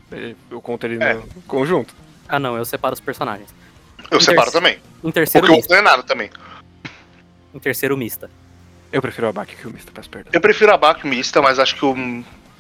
[0.51, 1.15] Eu conto ele É.
[1.15, 1.95] no conjunto.
[2.29, 3.49] Ah, não, eu separo os personagens.
[4.11, 4.79] Eu Em separo também.
[5.03, 5.73] Em terceiro, Porque o mista.
[5.75, 6.31] outro não é nada também.
[7.55, 8.31] Em terceiro, mista.
[8.93, 10.31] Eu prefiro o Abaque que o Mista, peço perdão.
[10.35, 11.95] Eu prefiro e o Mista, mas acho que o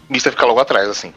[0.09, 1.13] Mista fica logo atrás, assim.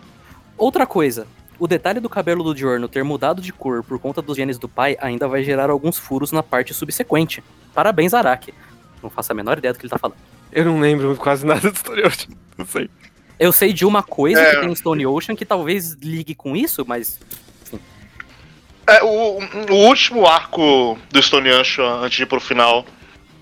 [0.57, 1.25] Outra coisa,
[1.57, 4.67] o detalhe do cabelo do Giorno ter mudado de cor por conta dos genes do
[4.67, 7.41] pai ainda vai gerar alguns furos na parte subsequente.
[7.73, 8.53] Parabéns, Araki.
[9.01, 10.17] Não faço a menor ideia do que ele tá falando.
[10.51, 12.35] Eu não lembro quase nada do Ocean.
[12.57, 12.89] Não sei.
[13.39, 14.55] Eu sei de uma coisa É.
[14.55, 17.19] que tem em Stone Ocean que talvez ligue com isso, mas.
[18.87, 19.39] É, o,
[19.71, 22.85] o último arco do Stone Ocean, antes de ir pro final,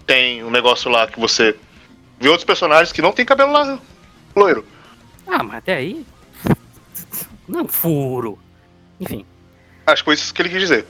[0.08, 1.56] tem um negócio lá que você
[2.20, 3.78] vê outros personagens que não tem cabelo lá
[4.36, 4.66] loiro.
[5.28, 6.06] Ah, mas até aí.
[7.48, 8.40] Não furo.
[9.00, 9.26] Enfim.
[9.86, 10.86] Acho que foi isso que ele quis dizer.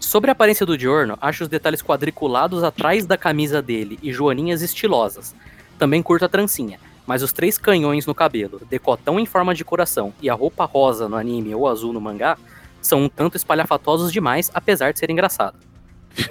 [0.00, 4.62] Sobre a aparência do Giorno, acho os detalhes quadriculados atrás da camisa dele e joaninhas
[4.62, 5.34] estilosas.
[5.78, 10.12] Também curto a trancinha, mas os três canhões no cabelo, decotão em forma de coração
[10.20, 12.36] e a roupa rosa no anime ou azul no mangá
[12.82, 15.56] são um tanto espalhafatosos demais, apesar de ser engraçado.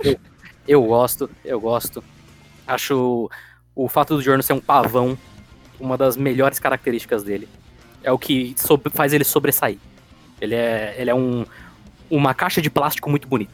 [0.03, 0.19] Eu,
[0.67, 2.03] eu gosto, eu gosto.
[2.67, 3.27] Acho
[3.75, 5.17] o fato do Giorno ser um pavão
[5.79, 7.49] uma das melhores características dele.
[8.03, 9.79] É o que sob- faz ele sobressair.
[10.39, 11.43] Ele é, ele é um,
[12.07, 13.53] uma caixa de plástico muito bonita.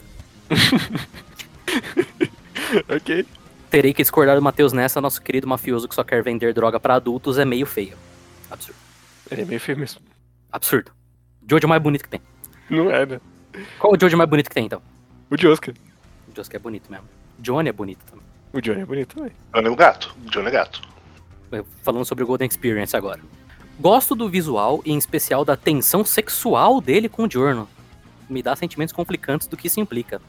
[2.94, 3.26] ok.
[3.74, 6.94] Terei que discordar do Matheus nessa, nosso querido mafioso que só quer vender droga pra
[6.94, 7.98] adultos é meio feio.
[8.52, 8.78] Absurdo.
[9.32, 10.00] Ele é meio feio mesmo.
[10.52, 10.92] Absurdo.
[11.50, 12.22] Jojo é o mais bonito que tem.
[12.70, 13.20] Não é, né?
[13.80, 14.80] Qual o Jojo mais bonito que tem, então?
[15.28, 15.72] O Josuke.
[15.72, 17.10] O Josuke é bonito mesmo.
[17.40, 18.24] Johnny é bonito também.
[18.54, 19.32] O Johnny é bonito também.
[19.52, 20.16] Johnny é o gato.
[20.32, 20.80] Johnny é gato.
[21.82, 23.22] Falando sobre o Golden Experience agora.
[23.80, 27.68] Gosto do visual e em especial da tensão sexual dele com o Giorno.
[28.30, 30.22] Me dá sentimentos complicantes do que isso implica.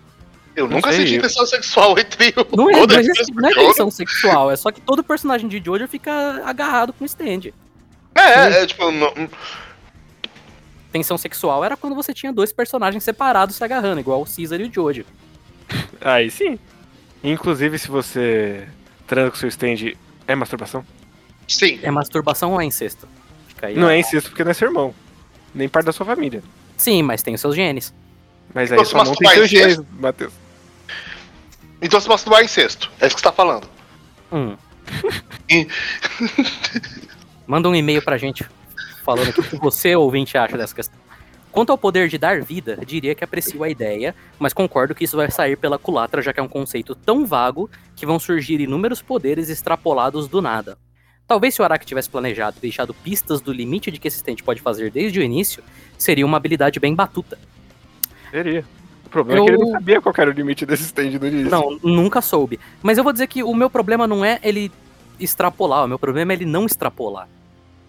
[0.56, 3.02] Eu Não nunca sei, senti tensão sexual entre o Não é, não é,
[3.34, 7.06] não é tensão sexual, é só que todo personagem de Jojo fica agarrado com o
[7.06, 7.50] stand.
[8.14, 9.12] É, é, é, tipo, não-
[10.92, 14.64] Tensão sexual era quando você tinha dois personagens separados se agarrando, igual o Caesar e
[14.64, 15.04] o Jojo.
[16.00, 16.56] Aí sim.
[17.22, 18.68] Inclusive, se você
[19.06, 19.94] transa com seu stand,
[20.26, 20.84] é masturbação?
[21.48, 21.80] sim.
[21.82, 23.08] É masturbação ou é incesto?
[23.48, 23.76] Fica aí.
[23.76, 24.94] Não é incesto porque não é seu irmão.
[25.52, 26.42] Nem parte da sua família.
[26.76, 27.92] Sim, mas tem os seus genes.
[28.54, 30.32] Mas aí só não tem seus é genes, Matheus.
[31.84, 32.90] Então se masturbar é incesto.
[33.00, 33.68] É isso que você tá falando.
[34.32, 34.56] Hum.
[35.50, 35.68] E-
[37.46, 38.44] Manda um e-mail pra gente
[39.04, 40.98] falando o que você, ouvinte, acha dessa questão.
[41.52, 45.16] Quanto ao poder de dar vida, diria que aprecio a ideia, mas concordo que isso
[45.16, 49.02] vai sair pela culatra, já que é um conceito tão vago que vão surgir inúmeros
[49.02, 50.76] poderes extrapolados do nada.
[51.28, 54.36] Talvez se o Araki tivesse planejado e deixado pistas do limite de que esse stand
[54.44, 55.62] pode fazer desde o início,
[55.96, 57.38] seria uma habilidade bem batuta.
[58.30, 58.64] Seria.
[59.14, 61.48] O problema é Eu- que ele não sabia qual era o limite desse stand início.
[61.50, 62.58] Não, nunca soube.
[62.82, 64.72] Mas eu vou dizer que o meu problema não é ele
[65.20, 67.28] extrapolar, o meu problema é ele não extrapolar.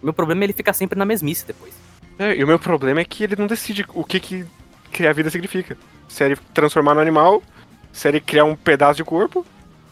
[0.00, 1.74] O meu problema é ele ficar sempre na mesmice depois.
[2.16, 4.46] É, e o meu problema é que ele não decide o que, que
[4.92, 5.76] criar vida significa.
[6.08, 7.42] Se é ele transformar no animal,
[7.92, 9.44] se é ele criar um pedaço de corpo,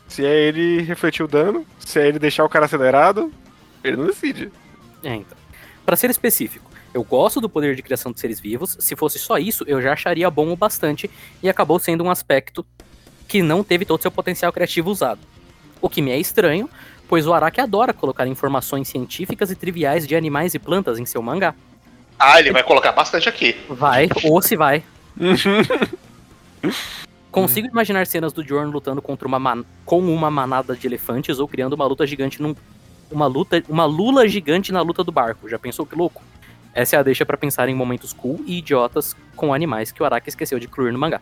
[0.07, 3.33] se é ele refletir o dano, se é ele deixar o cara acelerado.
[3.83, 4.53] Ele não decide.
[5.03, 5.37] É, então.
[5.85, 6.64] Pra ser específico,
[6.95, 8.77] eu gosto do poder de criação de seres vivos.
[8.79, 11.11] Se fosse só isso, eu já acharia bom o bastante
[11.43, 12.65] e acabou sendo um aspecto
[13.27, 15.21] que não teve todo seu potencial criativo usado.
[15.83, 16.71] O que me é estranho,
[17.09, 21.21] pois o Araki adora colocar informações científicas e triviais de animais e plantas em seu
[21.21, 21.55] mangá.
[22.19, 23.57] Ah, ele vai colocar bastante aqui.
[23.69, 24.85] Vai, ou se vai.
[27.31, 31.49] Consigo imaginar cenas do Jorn lutando contra uma man- com uma manada de elefantes ou
[31.49, 32.55] criando uma luta gigante num
[33.11, 35.49] uma luta, uma lula gigante na luta do barco.
[35.49, 36.23] Já pensou que louco?
[36.75, 40.07] Essa é a deixa pra pensar em momentos cool e idiotas com animais que o
[40.07, 41.21] Araki esqueceu de incluir no mangá.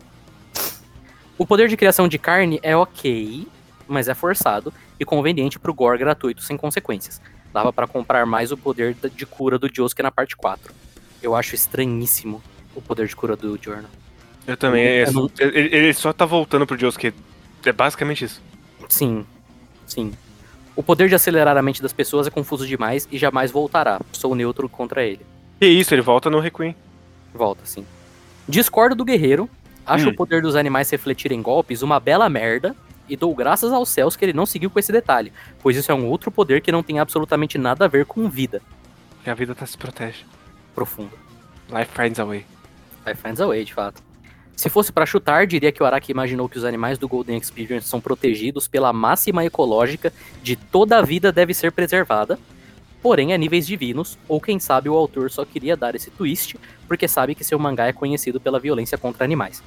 [1.37, 3.47] O poder de criação de carne é ok,
[3.87, 7.21] mas é forçado e conveniente pro gore gratuito sem consequências.
[7.53, 10.73] Dava pra comprar mais o poder de cura do Josuke na parte 4.
[11.21, 12.41] Eu acho estranhíssimo
[12.75, 13.87] o poder de cura do Giorno.
[14.47, 14.83] Eu também.
[14.83, 17.13] é- Eu não- ele, ele só tá voltando pro Josuke.
[17.65, 18.41] É basicamente isso.
[18.89, 19.25] Sim,
[19.85, 20.11] sim.
[20.75, 23.99] O poder de acelerar a mente das pessoas é confuso demais e jamais voltará.
[24.11, 25.21] Sou neutro contra ele.
[25.61, 26.75] E isso, ele volta no Requiem.
[27.33, 27.85] Volta, sim.
[28.47, 29.49] Discordo do guerreiro.
[29.85, 30.11] Acho Hum.
[30.11, 32.75] o poder dos animais refletirem golpes uma bela merda.
[33.09, 35.95] E dou graças aos céus que ele não seguiu com esse detalhe, pois isso é
[35.95, 38.61] um outro poder que não tem absolutamente nada a ver com vida
[39.25, 40.23] E a vida tá se protege.
[40.73, 41.11] profunda.
[41.69, 42.45] Life finds a way.
[43.03, 44.01] Vai finds a way, de fato.
[44.55, 47.87] Se fosse pra chutar, diria que o Araki imaginou que os animais do Golden Experience
[47.89, 52.39] são protegidos pela máxima ecológica de toda a vida deve ser preservada,
[53.03, 56.55] porém a níveis divinos, ou quem sabe o autor só queria dar esse twist
[56.87, 59.61] porque sabe que seu mangá é conhecido pela violência contra animais.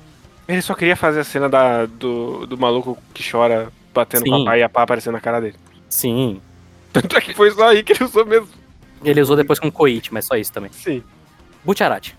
[0.48, 4.30] Ele só queria fazer a cena da, do, do maluco que chora batendo Sim.
[4.30, 5.56] com a pá e a pá aparecendo na cara dele.
[5.88, 6.40] Sim.
[6.92, 8.48] Tanto é que foi só aí que ele usou mesmo.
[9.04, 10.70] Ele usou depois com Koichi, mas só isso também.
[10.72, 11.02] Sim.
[11.62, 12.16] Butcharati.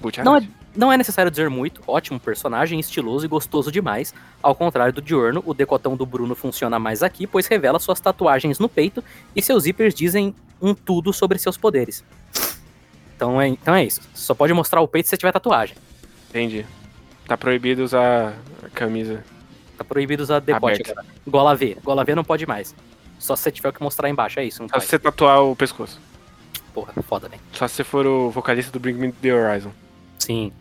[0.00, 0.42] Butch Não é,
[0.74, 4.14] não é necessário dizer muito, ótimo personagem, estiloso e gostoso demais.
[4.42, 8.58] Ao contrário do Diurno, o decotão do Bruno funciona mais aqui, pois revela suas tatuagens
[8.58, 9.04] no peito
[9.36, 12.04] e seus zippers dizem um tudo sobre seus poderes.
[13.14, 14.00] Então é, então é isso.
[14.14, 15.76] Só pode mostrar o peito se você tiver tatuagem.
[16.30, 16.64] Entendi.
[17.26, 19.24] Tá proibido usar a camisa.
[19.76, 21.06] Tá proibido usar decote agora.
[21.26, 21.76] Gola V.
[21.84, 22.74] Gola V não pode mais.
[23.18, 26.00] Só se você tiver que mostrar embaixo, é isso, Só se você tatuar o pescoço.
[26.74, 27.40] Porra, foda, velho.
[27.52, 29.70] Só se você for o vocalista do Bring Me The Horizon.
[30.18, 30.52] Sim.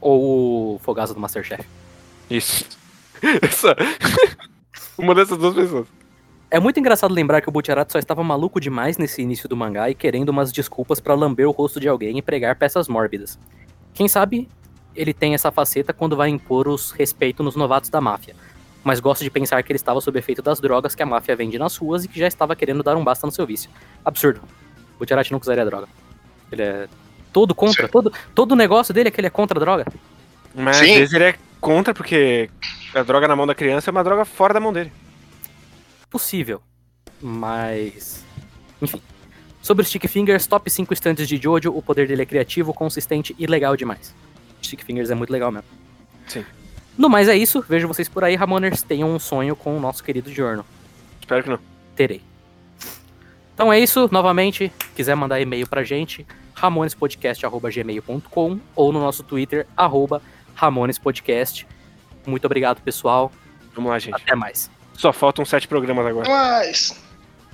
[0.00, 1.64] Ou o Fogaça do Masterchef.
[2.30, 2.64] Isso.
[3.42, 3.76] Essa...
[4.98, 5.86] Uma dessas duas pessoas.
[6.50, 9.90] É muito engraçado lembrar que o Butcherati só estava maluco demais nesse início do mangá
[9.90, 13.38] e querendo umas desculpas pra lamber o rosto de alguém e pregar peças mórbidas.
[13.92, 14.48] Quem sabe
[14.96, 18.34] ele tem essa faceta quando vai impor os respeito nos novatos da máfia.
[18.82, 21.58] Mas gosto de pensar que ele estava sob efeito das drogas que a máfia vende
[21.58, 23.70] nas ruas e que já estava querendo dar um basta no seu vício.
[24.04, 24.40] Absurdo.
[24.96, 25.86] O Butcherati nunca usaria droga.
[26.50, 26.88] Ele é
[27.32, 27.92] todo contra, Sim.
[27.92, 29.86] todo, todo o negócio dele é que ele é contra a droga.
[30.54, 30.90] Mas Sim.
[30.92, 32.50] às vezes ele é contra porque
[32.94, 34.92] a droga na mão da criança é uma droga fora da mão dele.
[36.10, 36.60] possível.
[37.20, 38.24] Mas.
[38.80, 39.02] Enfim.
[39.60, 43.34] Sobre o Stick Fingers, top 5 estantes de Jojo, o poder dele é criativo, consistente
[43.38, 44.14] e legal demais.
[44.62, 45.68] Stick Fingers é muito legal mesmo.
[46.26, 46.44] Sim.
[46.96, 48.82] No mais é isso, vejo vocês por aí, Ramoners.
[48.82, 50.64] Tenham um sonho com o nosso querido Giorno.
[51.20, 51.58] Espero que não.
[51.94, 52.22] Terei.
[53.54, 56.24] Então é isso, novamente, quiser mandar e-mail pra gente,
[56.58, 60.20] ramonespodcast.gmail.com ou no nosso Twitter, arroba
[60.54, 61.66] ramonespodcast.
[62.26, 63.30] Muito obrigado, pessoal.
[63.74, 64.14] Vamos lá, gente.
[64.20, 64.70] Até mais.
[64.94, 66.28] Só faltam sete programas agora.
[66.28, 66.94] Mas.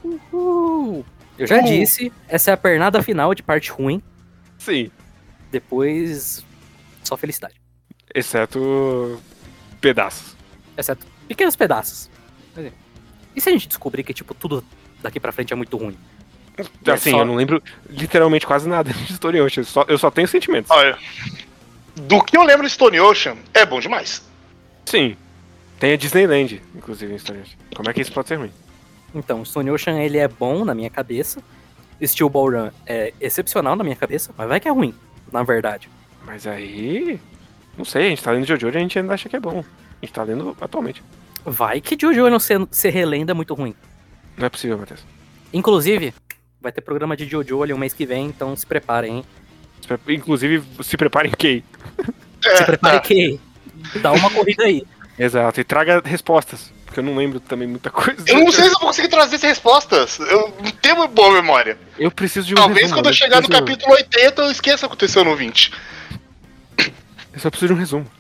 [0.02, 1.04] Uhul.
[1.38, 1.64] Eu já Uhul.
[1.66, 4.02] disse, essa é a pernada final de parte ruim.
[4.58, 4.90] Sim.
[5.50, 6.44] Depois,
[7.02, 7.54] só felicidade.
[8.14, 9.20] Exceto
[9.80, 10.36] pedaços.
[10.76, 12.08] Exceto pequenos pedaços.
[12.56, 12.70] É.
[13.34, 14.64] E se a gente descobrir que, tipo, tudo
[15.02, 15.96] daqui pra frente é muito ruim?
[16.86, 19.62] É Assim, só- eu não lembro literalmente quase nada de Story Ocean.
[19.62, 20.70] Eu só, eu só tenho sentimentos.
[20.70, 20.96] Olha.
[21.96, 24.22] Do que eu lembro de Stone Ocean, é bom demais.
[24.84, 25.16] Sim.
[25.78, 27.56] Tem a Disneyland, inclusive, em Story Ocean.
[27.74, 28.50] Como é que isso pode ser ruim?
[29.14, 31.42] Então, Stone Ocean, ele é bom na minha cabeça.
[32.02, 34.92] Steel Ball Run é excepcional na minha cabeça, mas vai que é ruim,
[35.32, 35.88] na verdade.
[36.26, 37.20] Mas aí.
[37.78, 39.58] Não sei, a gente tá lendo Jojo e a gente ainda acha que é bom.
[39.60, 41.02] A gente tá lendo atualmente.
[41.44, 43.74] Vai que Jojo não ser, ser relenda é muito ruim.
[44.36, 45.04] Não é possível, Matheus.
[45.52, 46.12] Inclusive,
[46.64, 49.24] vai ter programa de Jojo ali um mês que vem, então se preparem, hein?
[50.08, 51.62] Inclusive, se preparem, Kay.
[52.42, 53.06] É, Se preparem tá.
[53.06, 53.38] que
[54.00, 54.82] dá uma corrida aí.
[55.18, 56.72] Exato, e traga respostas.
[56.86, 58.24] Porque eu não lembro também muita coisa.
[58.26, 60.18] Eu não sei se eu vou conseguir trazer essas respostas.
[60.18, 61.76] Eu não tenho uma boa memória.
[61.98, 64.86] Eu preciso de um Talvez resumo, quando eu eu chegar no capítulo 80 eu esqueça
[64.86, 65.70] o que aconteceu no 20.
[67.34, 68.06] Eu só preciso de um resumo.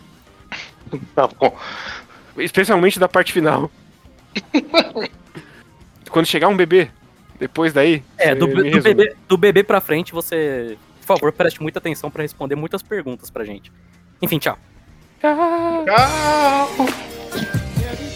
[1.14, 1.58] Tá bom.
[2.36, 3.70] Especialmente da parte final.
[6.10, 6.90] quando chegar um bebê,
[7.44, 8.02] depois daí.
[8.16, 12.22] É, do, do bebê, do bebê pra frente, você, por favor, preste muita atenção pra
[12.22, 13.70] responder muitas perguntas pra gente.
[14.22, 14.58] Enfim, tchau.
[15.20, 15.84] Tchau.
[17.92, 18.08] Every